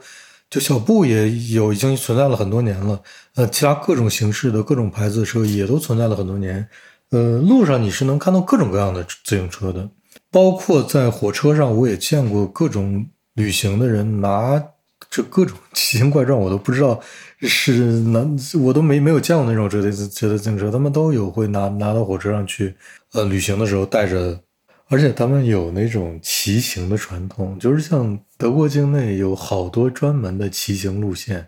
[0.49, 3.01] 就小布也有已经存在了很多年了。
[3.35, 6.67] 呃，其他各种形式的各种牌子的车也都存在了很多年。
[7.09, 9.89] 呃，路上你是能看到各种各样的自行车的，
[10.31, 14.61] 包括在火车上，我也见过各种旅行的人拿
[15.09, 16.99] 着各种 奇形怪状，我都不知道
[17.41, 18.27] 是拿，
[18.61, 22.75] 我都没没有见过那种折叠折叠自行车，他们都有会拿拿到火车上去，
[23.13, 24.39] 呃，旅行的时候带着，
[24.87, 31.47] 而且他们有那种骑行的传统，就是像德国境内有好多专门的骑行路线。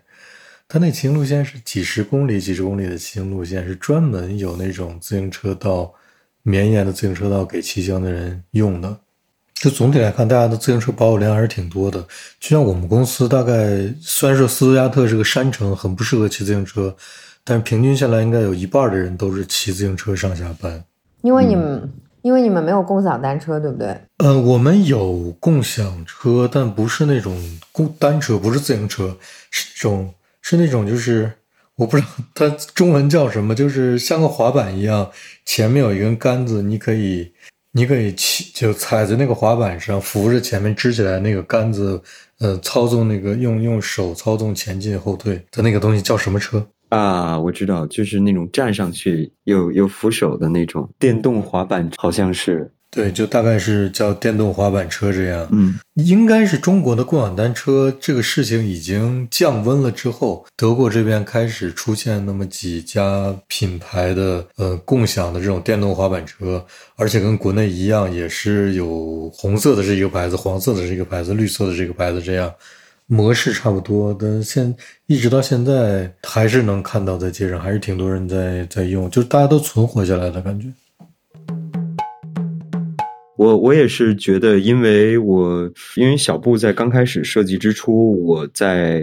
[0.68, 5.92] 它那骑行路线是几十公里、几十公里的骑行路线，是专门有那种自行车道、
[6.44, 9.00] 绵延的自行车道给骑行的人用的。
[9.60, 12.00] 就总体来看，大家的自行车保有量还是挺多的。
[12.40, 13.52] 就像我们公司，大概
[14.00, 16.96] 虽然说斯图加特是个山城，很不适合骑自行车，
[17.44, 20.82] 但是平均下来，应该有一半的人都是骑自行车上下班。
[21.20, 21.92] 因为你们，
[22.22, 23.94] 因为你们没有共享单车，对不对？
[24.16, 27.36] 呃，我们有共享车，但不是那种
[27.70, 29.16] 共单车，不是自行车，
[29.50, 30.14] 是那种。
[30.42, 31.30] 是那种，就是
[31.76, 35.08] 我不知道它中文叫什么，就是像个滑板一样，
[35.44, 37.30] 前面有一根杆子，你可以，
[37.72, 42.02] 你可以骑，就踩在那个滑板上，扶着前面支起来那个杆子，
[42.38, 47.38] 呃，操纵那个用用手操纵前进后退的那个东西叫什么车啊？
[47.38, 52.72] 我知道，就是那种站上去有有扶手的那种电动滑板，好像是。
[52.92, 55.46] 对，就大概是叫电动滑板车这样。
[55.52, 66.66] 嗯，应该是中国的共享单车这个事情已经降温了之后，德国这边开始出现那么几家品牌的呃共享的这种电动滑板车，
[66.96, 72.52] 而且跟国内一样，也是有红色的这一个牌子，黄色的这个牌子，绿色的这个牌子，这样
[73.06, 74.12] 模式差不多。
[74.18, 74.74] 但现
[75.06, 80.66] 一直到现在还是能看到在街上，还是挺多人在在用，就是大家都存活下来的感觉。
[83.40, 85.66] 我我也是觉得，因为我
[85.96, 89.02] 因为小布在刚开始设计之初，我在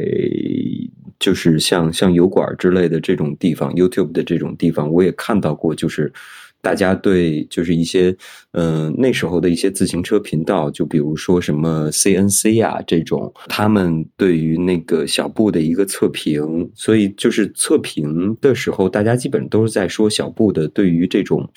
[1.17, 6.13] 就是像像油管之类的这种地方，YouTube 的这种地方，我也看到过，就是
[6.61, 8.15] 大家对就是一些
[8.51, 21.49] 嗯那时候的一些自行车频道，就比如说什么 CNC 啊这种，他们对于那个小布的一个测评，所以就是测评的时候，大家基本都是在说小布的对于这种。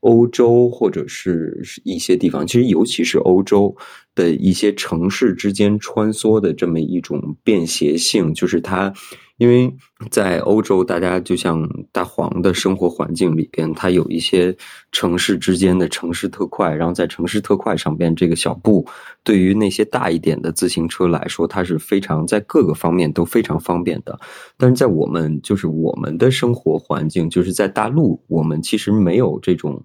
[0.00, 3.74] 欧洲或者是一些地方，其实尤其是欧洲
[4.14, 8.92] 的一些城市之间穿梭的这么一种便携性，就是它。
[9.36, 9.74] 因为
[10.10, 14.54] 在欧洲，大家就像大黄的生活环境里边，它有一些
[14.92, 18.86] 城市之间的城市特快，然后在城市特快上边，这个小布
[19.24, 24.20] 对于那些大一点的自行车来说，它是非常在各个方面都非常方便的。
[24.58, 29.82] 但是在我们就是我们的生活环境，就是在大陆，我们其实没有这种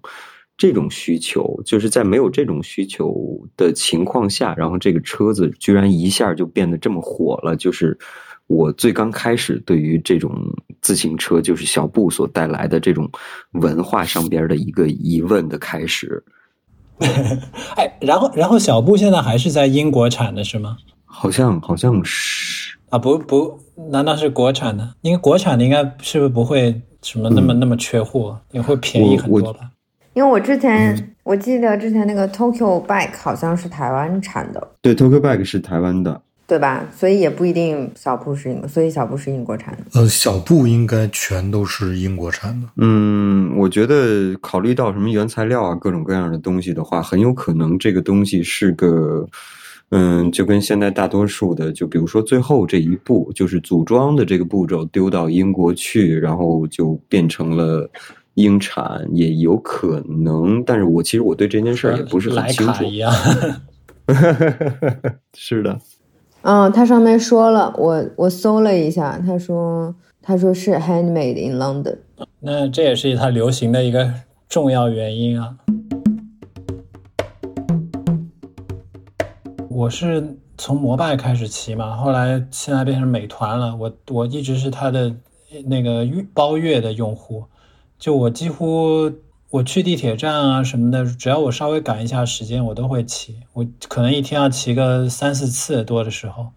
[0.56, 7.98] 这种需求，就是在没有这种需求的情况下，然后这个车子居然一下就变得这么火了，就是。
[8.48, 10.32] 我最刚开始对于这种
[10.80, 13.10] 自行车，就是小布所带来的这种
[13.54, 16.22] 文化上边的一个疑问的开始。
[17.74, 20.76] 哎，然后，然后小布现在还是在英国产的是吗？
[21.04, 23.58] 好像，好像是啊，不不，
[23.90, 24.94] 难道是国产的？
[25.00, 29.72] 因为国产的应该是不是不会什么那么那么缺货，也会便宜很多吧？
[30.16, 36.22] 因为我之前我记得之前那个 Tokyo Bike 好像是台湾产的，对，Tokyo Bike 是台湾的。
[36.48, 36.84] 对吧？
[36.94, 40.00] 所以也不一定小布是英，所以小布是英国产的。
[40.00, 42.68] 呃，小布应该全都是英国产的。
[42.76, 49.26] 嗯，我觉得考虑到什么原材料啊，各种各样的东西的话，很有可能这个东西是个，
[49.90, 57.90] 嗯，就跟现在大多数的，就比如说最后这一步，就是组装的这个步骤丢到英国去，然后就变成了
[58.36, 60.64] 英产，也有可能。
[60.64, 62.84] 但是我其实我对这件事儿也不是很清楚。
[62.84, 63.12] 一样，
[65.34, 65.78] 是的。
[66.42, 71.96] 嗯，它上面说了，我我搜了一下，他说他说是 handmade in London，
[72.40, 74.12] 那这也是它流行的一个
[74.48, 75.56] 重要原因啊。
[79.68, 85.14] 我是从摩拜开始骑嘛，后来现在变成美团了，我我一直是它的
[85.66, 87.44] 那个包月的用户，
[87.98, 89.12] 就我几乎。
[89.48, 93.36] 我去地铁站啊什么的，只要我稍微赶一下时间，我都会骑。
[93.52, 96.48] 我可能一天要骑个三四次多的时候，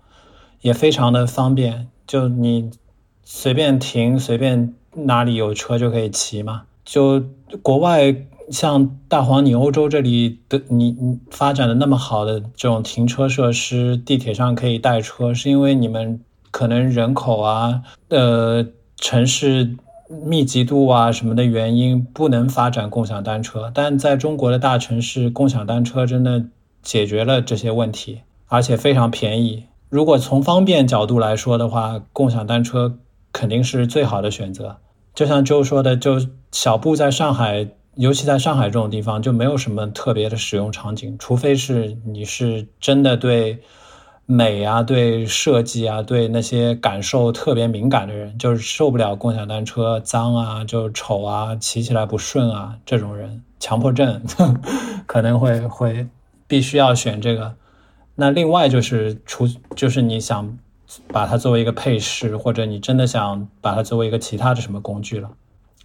[0.61, 1.87] 也非常的方便。
[2.07, 2.71] 就你
[3.23, 6.63] 随便停，随便哪里有车就可以骑嘛。
[6.83, 7.23] 就
[7.61, 18.65] 国外像大黄，你欧洲这里的你你发展的那么好的这种停车设施，地铁上可以带车，是因为你们可能人口啊，呃，
[18.97, 19.77] 城市。
[20.09, 26.45] 密集度啊什么的原因不能发展共享单车，但在中国的大城市，共享单车真的
[26.81, 29.65] 解决了这些问题，而且非常便宜。
[29.89, 32.97] 如果从方便角度来说的话，共享单车
[33.31, 34.77] 肯定是最好的选择。
[35.13, 36.19] 就像周说的，就
[36.51, 43.59] 小布在上海尤其在上海这种地方，就没有什么特别的使用场景，除非是你是真的对
[44.31, 54.21] 美啊、对设计啊、对那些感受特别敏感的人，就是受不了共享单车脏啊、就丑啊、骑起来不顺啊这种人，强迫症
[55.07, 56.07] 可能会会
[56.45, 57.55] 必须要选这个。
[58.13, 60.55] 那另外就是除就是你想
[61.11, 65.31] 把它作为一个配饰，或者你真的想把它作为一个其他的什么工具了。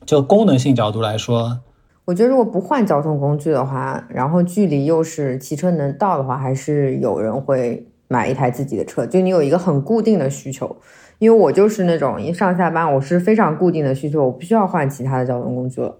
[0.05, 1.61] 就功能性角度来说，
[2.05, 9.07] 我觉得如果不换交通工具的话，然后距离又是骑车能到的话，还是有人会买一台自己的车。
[9.07, 10.77] 就你有一个很固定的需求，
[11.19, 15.97] 因为我就是那种一上下班我是非常固定的需求，我不需要换其他的交通工具了，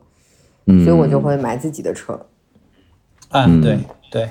[0.85, 2.27] 所以我就会买自己的车。
[3.31, 3.79] 嗯，对
[4.11, 4.29] 对。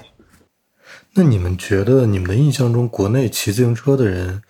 [1.16, 4.42] 那你们觉得，你们的印象中，国内骑自行车的人？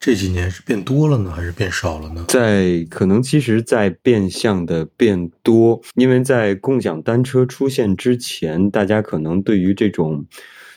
[0.00, 2.24] 这几年是变多了呢，还是变少了呢？
[2.26, 10.24] 在可能其实，在变相的变多，因为在共享单车出现之前，大家可能对于这种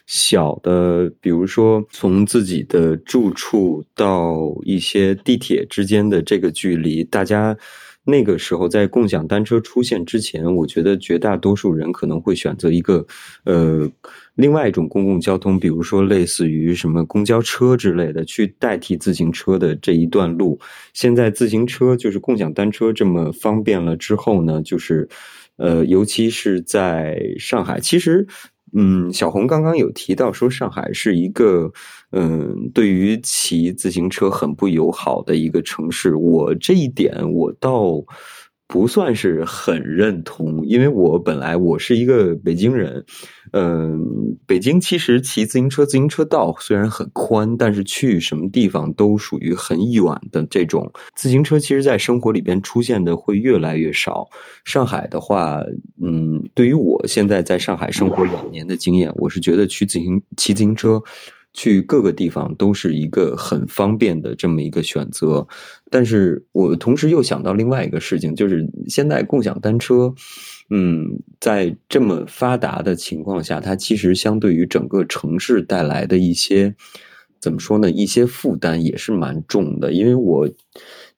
[0.06, 7.58] 小的，比如说从自己的住处到一些地铁之间的这个距离，大家。
[8.06, 13.08] 那个时候，在共享单车出现之前，我觉得绝大多数人可能会选择一个，
[13.46, 13.90] 呃，
[14.36, 20.60] 另外一种公共交通，比如说类似于什么公交车之类的，去代替自行车的这一段路。
[20.94, 25.08] 现在自行车就是共享单车这么方便了之后呢，就是，
[25.56, 28.28] 呃，尤其是在上海，其实。
[28.74, 31.72] 嗯，小红刚刚有提到说上海是一个，
[32.12, 36.16] 嗯，对于骑自行车很不友好的一个城市。
[36.16, 38.04] 我这一点我倒。
[38.74, 43.06] 不算是很认同，因为我本来我是一个北京人，
[43.52, 54.28] 嗯，北京其实骑自行车，自行车道虽然很宽，但是去什么地方都属于很远的这种自行车，其实在生活里边出现的会越来越少。
[54.66, 55.62] 上海的话，
[56.02, 61.00] 嗯，对于我现在在上海生活两年的经验，我是觉得去自行骑自行车。
[61.54, 65.48] 去各个地方都是一个很方便的这么一个选择，
[65.92, 70.14] 但是我同时又想到另外一个事情，就是现在共享单车，
[70.72, 76.74] 嗯，在这么发达的情况下，它其实相对于整个城市带来的一些，
[77.40, 77.92] 怎么说呢？
[77.92, 80.50] 一些负担也是蛮重的，因为我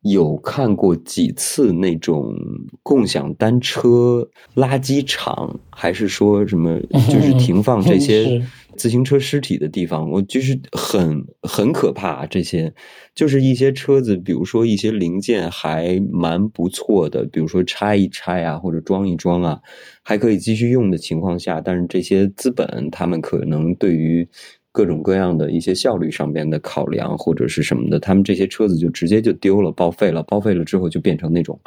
[0.05, 2.33] 有看过几次那种
[2.81, 6.79] 共享单车垃圾场，还是说什么，
[7.09, 8.41] 就是停放这些。
[8.77, 12.25] 自行车尸体的地方，我就是很很可怕。
[12.25, 12.73] 这些
[13.15, 19.61] 就是一些车子，比如说一些零件还蛮不错的，比如说拆一拆啊，或者装一装啊，
[20.03, 24.27] 还可以继续用的情况下，但是这些资本他们可能对于
[24.75, 30.21] 各种各样的一些效率上边的考量或者是什么的，他们这些车子就直接就丢了，报废了。
[30.23, 31.57] 报废了之后就变成那种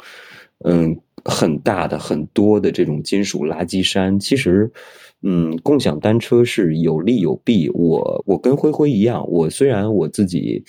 [0.63, 0.95] 嗯
[1.25, 4.19] 很大的、很多的这种金属垃圾山。
[4.19, 4.71] 其实。
[5.21, 7.69] 嗯，共享单车是有利有弊。
[7.73, 10.63] 我我跟灰灰一样，我虽然我自己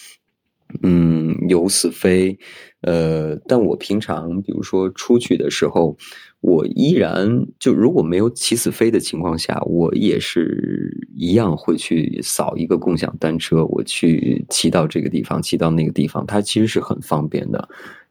[0.83, 2.37] 嗯有死飞，
[2.81, 5.97] 呃，但我平常比如说出去的时候，
[6.41, 17.69] 我依然就如果没有骑死飞的情况下，我也是一样会去扫一个共享单车，我去骑到这个地方，骑到那个地方，它其实是很方便的。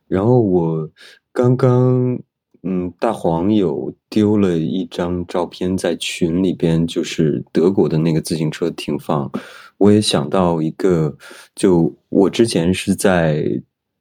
[0.08, 0.90] 然后我
[1.32, 2.20] 刚刚。
[2.62, 9.32] 嗯，大黄有丢了一张照片在群里边，就是德国的那个自行车停放。
[9.78, 11.16] 我也想到一个，
[11.56, 13.46] 就我之前是在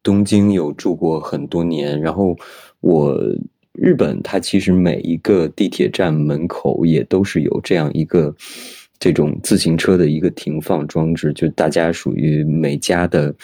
[0.02, 2.36] 东京有住过很多年，然后
[2.80, 3.16] 我
[3.80, 8.34] 日本它其实每一个地铁站门口也都是有这样一个
[8.98, 13.34] 这种自行车的一个停放装置，就大家属于每家的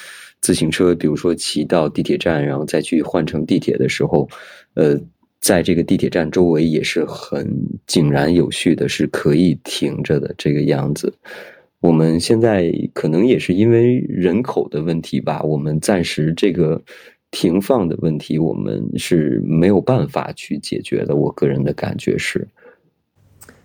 [0.41, 4.29] 自行车，比如说骑到地铁站，然后再去换乘地铁的时候。
[4.75, 4.99] 呃，
[5.41, 7.49] 在这个地铁站周围也是很
[7.87, 11.15] 井然有序的，是可以停着的这个样子。
[11.79, 16.83] 我们现在可能也是因为人口的问题吧，我们暂时这个
[17.35, 21.17] 停放的问题，我们是没有办法去解决的。
[21.17, 22.47] 我个人的感觉是，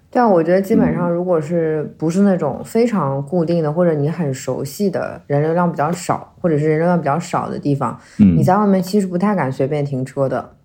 [0.09, 10.55] 对啊，我觉得基本上，如果是不是那种非常固定的，或者你很熟悉的人流量比较少，或者是人流量比较少的地方，嗯，你在外面其实不太敢随便停车的。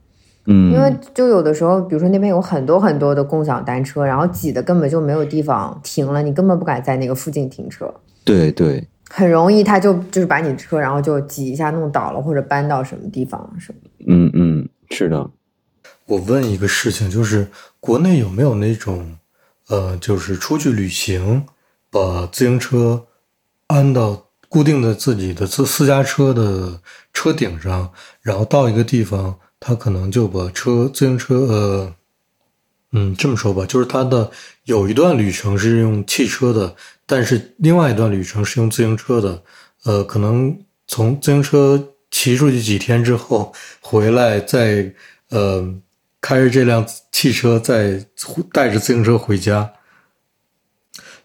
[0.47, 7.93] 嗯，因为就有的时候，比如说那边有很多很多的共享单车，然后挤的根本就没有地方停了，你根本不敢在那个附近停车。
[8.25, 13.79] 对对，很容易他就就是把你车，然后就挤一下弄倒了，或者搬到什么地方什么。
[14.07, 15.31] 嗯嗯，是的。
[16.07, 17.49] 我问一个事情，就是
[17.81, 19.17] 国内有没有那种，
[19.69, 21.47] 呃，就是出去旅行，
[21.91, 23.07] 把自行车
[23.69, 26.81] 安到固定的自己的自私家车的
[27.13, 27.91] 车顶上，
[28.21, 29.37] 然后到一个地方。
[29.67, 31.95] 他可能就把车自行车呃
[32.93, 34.31] 嗯，这么说吧，就是他的
[34.65, 36.75] 有一段旅程是用汽车的，
[37.07, 39.43] 但是另外一段旅程是用自行车的。
[39.85, 44.95] 呃，可能从自行车骑出去几天之后回来，再
[45.29, 45.63] 呃
[46.21, 48.07] 开着这辆汽车再
[48.53, 49.71] 带着自行车回家。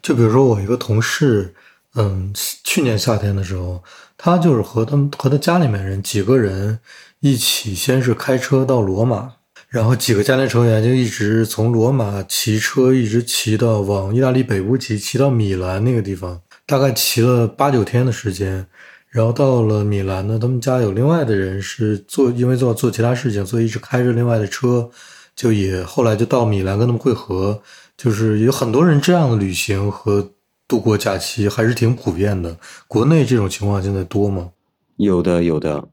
[0.02, 1.56] 就比如说我一个同事，
[1.96, 2.34] 嗯，
[2.64, 3.82] 去年夏天的时候，
[4.18, 6.80] 他就是和他和他家里面人几个人
[7.22, 9.36] 一起，先是开车到罗马，
[9.70, 16.42] 然后几个家庭成员就一直从罗马骑车一直骑到往意大利北部骑，骑到米兰那个地方。
[16.66, 18.66] 大概骑了八九天的时间，
[19.10, 24.90] 然后到了米兰呢，他们家有另外的人是做，因为做做其他事情，所以一直开着另外的车，
[25.36, 27.62] 就也后来就到米兰跟他们会合。
[27.98, 30.32] 就是有很多人这样的旅行和
[30.68, 32.56] 度过假期还是挺普遍的。
[32.88, 34.52] 国内这种情况现在多吗？
[34.98, 35.88] 有的，有的，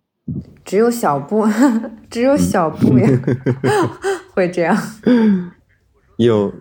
[0.66, 1.46] 只有小布，
[2.10, 3.08] 只有小布呀，
[4.34, 4.76] 会这样。
[6.18, 6.52] 有。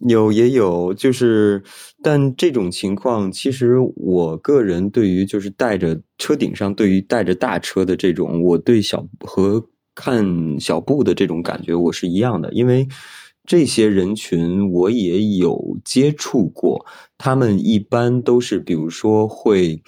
[0.00, 1.62] 有也有，就是，
[2.02, 12.86] 但这种情况，其实我个人对于就是带着车顶上，对于带着大车的这种，我对小和看小布的这种感觉，我是一样的，因为
[13.46, 16.84] 这些人群我也有接触过，
[17.16, 19.82] 他们一般都是，比如说会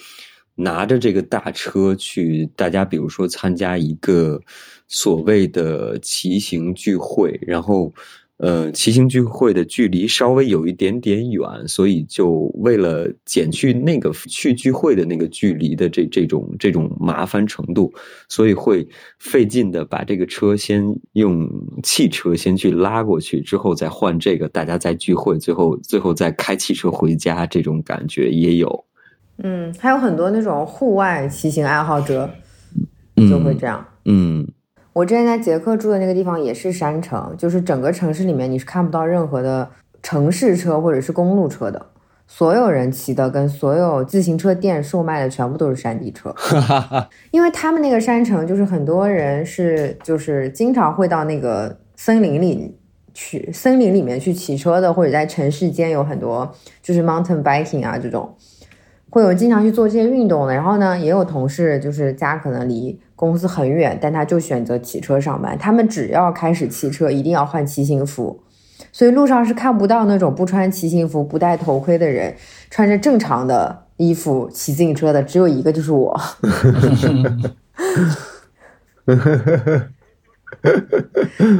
[0.56, 4.40] 拿着这个大车去，大家比如说参加一个
[4.88, 7.94] 所谓的骑行聚会，然后。
[8.38, 17.90] 呃，骑行聚会的距离稍微有一点点远，所以就为了减去那个去聚会的那个距离的这这种这种麻烦程度，
[18.28, 18.86] 所以会
[19.18, 20.84] 费劲的把这个车先
[21.14, 21.48] 用
[21.82, 28.84] 汽车先去拉过去，之后再换这个，大家再聚会，最后最后再开汽车回家，这种感觉也有。
[29.42, 32.30] 嗯，还有很多那种户外骑行爱好者
[33.16, 33.84] 就会这样。
[34.04, 34.46] 嗯。
[34.92, 39.68] 我之前在捷克住的那个地方也是山城，就是整个城市里面你是看不到任何的
[40.02, 41.84] 城市车或者是公路车的，
[42.26, 46.34] 所有人骑的跟所有自行车店售卖的全部都是山地车，
[47.30, 52.74] 因为他们那个山城就是很多人是就是经常会到那个森林里
[53.12, 56.50] 去，森林里面去骑车的，或者在城市间有很多
[56.82, 58.34] 就是 mountain biking 啊这种，
[59.16, 60.52] 会有经常去做这些运动的。
[60.52, 63.00] 然后呢，也有同事就是家可能离。
[63.18, 65.56] 公司很远，但他就选择骑车上班。
[65.56, 68.42] 他们只要开始骑车，一定要换骑行服，
[68.92, 72.34] 所以路上是看不到那种不穿骑行服、不戴头盔的人，
[72.68, 76.14] 穿着正常的衣服骑自行车的只有一个，就是我。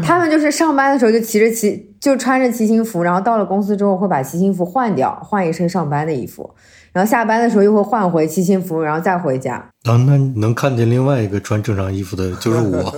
[0.04, 6.50] 他们就是上班的时候就骑着骑，就穿着骑行服，然后到了公司之后会把骑行服换掉，换一身上班的衣服。
[6.97, 9.56] 然后下班的时候又会换回骑行服，然后再回家。
[9.85, 12.90] 啊，那能看见另外一个穿正常衣服的，就是我。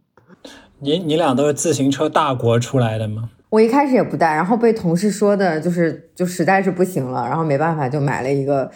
[0.80, 3.28] 你你俩都是自行车大国出来的吗？
[3.50, 8.70] 我一开始也不戴，然后被同事说的，就是就实在是不行了，然后没办法就买了一个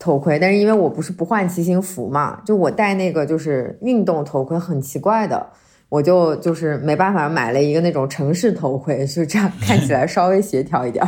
[0.00, 0.36] 头盔。
[0.36, 5.46] 但是因为我不是不换骑行服嘛，就我戴那个就是运动头盔很奇怪的，
[5.88, 11.06] 我就就是没办法买了一个那种城市头盔，就这样看起来稍微协调一点。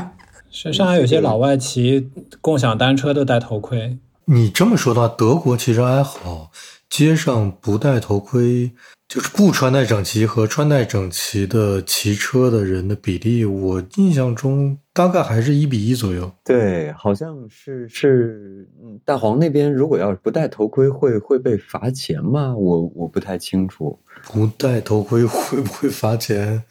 [0.56, 2.08] 是上海有些老外骑
[2.40, 3.98] 共享单车都戴头盔。
[4.26, 6.52] 你这么说的话，德国其实还好，
[6.88, 8.70] 街上不戴头盔，
[9.08, 16.30] 就是不穿戴整齐和穿戴整齐的骑车的人的比例，我印象中大概还是一比一左右。
[16.44, 18.68] 对，好像是是，
[19.04, 22.54] 大黄那边如果要是不戴头盔，会会被罚钱吗？
[22.56, 26.62] 我我不太清楚，不戴头盔会不会罚钱？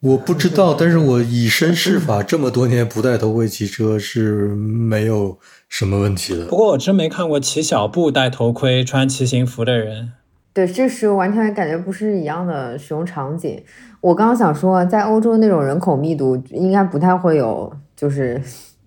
[0.00, 6.46] 我不知道， 但是我以身试法，这么多年不戴头盔骑车是没有什么问题的。
[6.46, 10.12] 不过我真没看过骑小步戴头盔、穿骑行服的人。
[10.52, 13.62] 对，这是完全感觉不是一样的使用场景。
[14.00, 18.40] 我刚刚想说，在欧洲那种人口密度，应该不太会有就是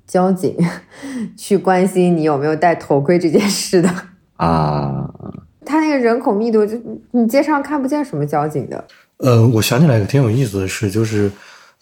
[0.07, 0.55] 交警
[1.37, 3.89] 去关心你有没有戴头盔这件事的
[4.37, 5.11] 啊。
[5.63, 6.75] 他那个人口密度，就
[7.11, 8.85] 你街上看不见什么交警的。
[9.19, 11.29] 呃，我想起来一个挺有意思的事，就是，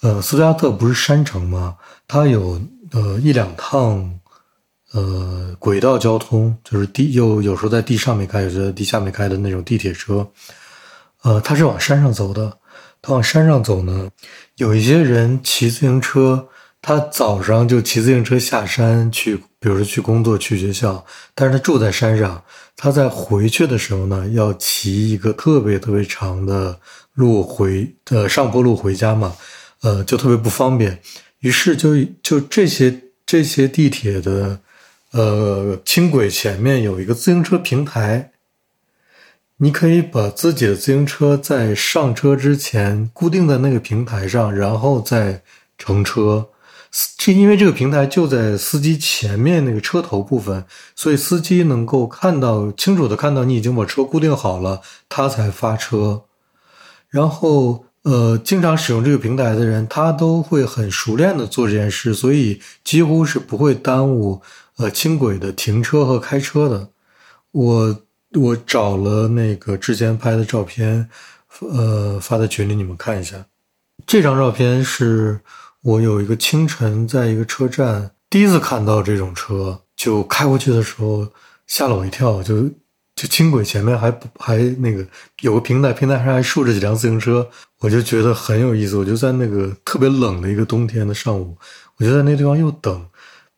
[0.02, 1.76] 呃，斯图加特不是山城吗？
[2.08, 2.60] 它有
[2.92, 4.20] 呃一两趟，
[4.94, 10.28] 呃，轨道交通，就是地有有时候在地上面开，有时候在地下面开的那种地铁车。
[11.22, 12.58] 呃，它是往山上走的。
[13.04, 14.10] 它往山上走呢，
[14.56, 16.48] 有一些人骑自行车，
[16.82, 21.06] 他早上就骑自行车下山去，比如说去工作、去学校，
[21.36, 22.44] 但是他住在山上，
[22.76, 26.80] 他在回去的时候呢，要骑一个特别特别长的。
[27.18, 29.36] 路回呃上坡路回家嘛，
[29.82, 31.02] 呃就特别不方便，
[31.40, 34.60] 于是就就这些这些地铁的
[35.14, 38.34] 呃轻轨前面有一个自行车平台，
[39.58, 45.42] 你可以把自己的自行车在上车之前固定在那个平台上，然后再
[45.76, 46.50] 乘车。
[47.18, 50.64] 这因为这个平台就在司机前面那个车头部分，
[50.96, 56.24] 所以司机能够看到清楚的看到你已经把车固定好了，他才发车。
[57.10, 64.42] 然后，呃，经常使用这个平台的人，他都会很熟练的做这件事，所以几乎是不会耽误
[64.78, 66.90] 呃轻轨的停车和开车的。
[67.52, 68.02] 我。
[68.34, 71.10] 我找了那个之前拍的照片，
[71.62, 73.46] 呃，发在群里，你们看一下。
[74.06, 75.40] 这张照片是
[75.82, 81.26] 我有一个清晨在一个车站第一次看到这种车，就开过去的时候
[81.68, 82.70] 吓了我一跳，就
[83.18, 85.04] 就轻轨前面还还那个
[85.42, 87.50] 有个平台，平台上还竖着几辆自行车，
[87.80, 88.96] 我就觉得很有意思。
[88.96, 91.58] 我就在那个特别冷的一个冬天的上午，
[91.98, 93.04] 我就在那地方又等，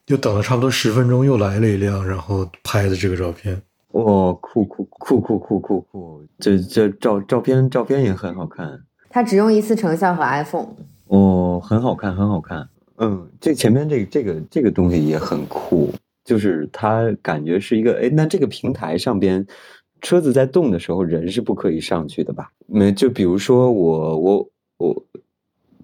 [0.07, 3.61] 又等了差不多十分钟，又来了一辆，然后拍的这个照片。
[3.91, 6.23] 哇，酷酷酷酷酷酷酷！
[6.39, 8.79] 这这照照片照片也很好看。
[9.09, 10.69] 它只用一次成像和 iPhone。
[11.07, 12.69] 哦，很好看，很好看。
[12.95, 15.91] 嗯，这前面这这个这个东西也很酷，
[16.23, 19.45] 就是它感觉是一个哎，那这个平台上边
[20.01, 22.51] 车子在动的时候，人是不可以上去的吧？
[22.67, 25.05] 没，就比如说我我我。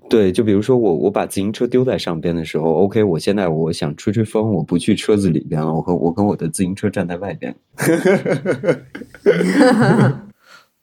[0.07, 7.55] 对，就比如说我我把自行车丢在上边的时候，OK，我现在我想吹吹风，我不去车子里边了，我和我跟我的自行车站在外边。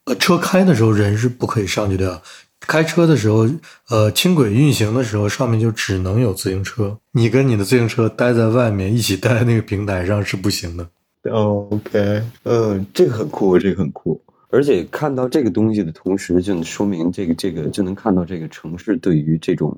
[0.07, 2.21] 呃，车开的时候人是不可以上去的，
[2.67, 3.47] 开车的时候，
[3.91, 10.89] 呃，轻轨运行的时候，上面就只能有自行车，你跟你的自行车待在外面，一起待在那个平台上是不行的。
[11.31, 14.21] OK，嗯，这个很酷，这个很酷。
[14.51, 19.75] 而且看到这个东西的同时，就能说明这个这个就能看到这个城市对于这种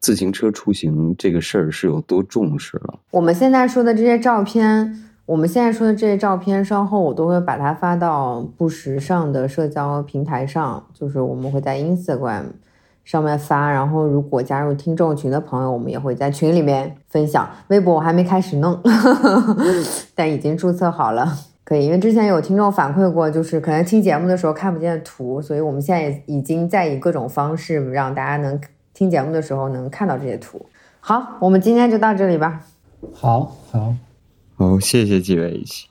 [0.00, 2.98] 自行车出行这个事儿是有多重视了。
[3.10, 12.42] 我们现在说的这些照片，我们现在说的这些照片，稍后我都会把它发到不时尚的社交平台上，就是我们会在 Instagram
[13.02, 13.70] 上面发。
[13.70, 17.48] 然后如果加入听众群的朋友，我们也会在群里面分享。
[17.68, 18.78] 微博我还没开始弄，
[20.14, 21.26] 但已经注册好了。
[21.64, 28.60] 可以，因为之前有听众反馈过，就是可能听节目的时候看不见图，所以我们现在已经在以各种方式让大家能
[28.92, 30.60] 听节目的时候能看到这些图。
[31.00, 32.60] 好，我们今天就到这里吧。
[33.14, 33.94] 好好
[34.62, 35.86] 好，谢谢几位一起。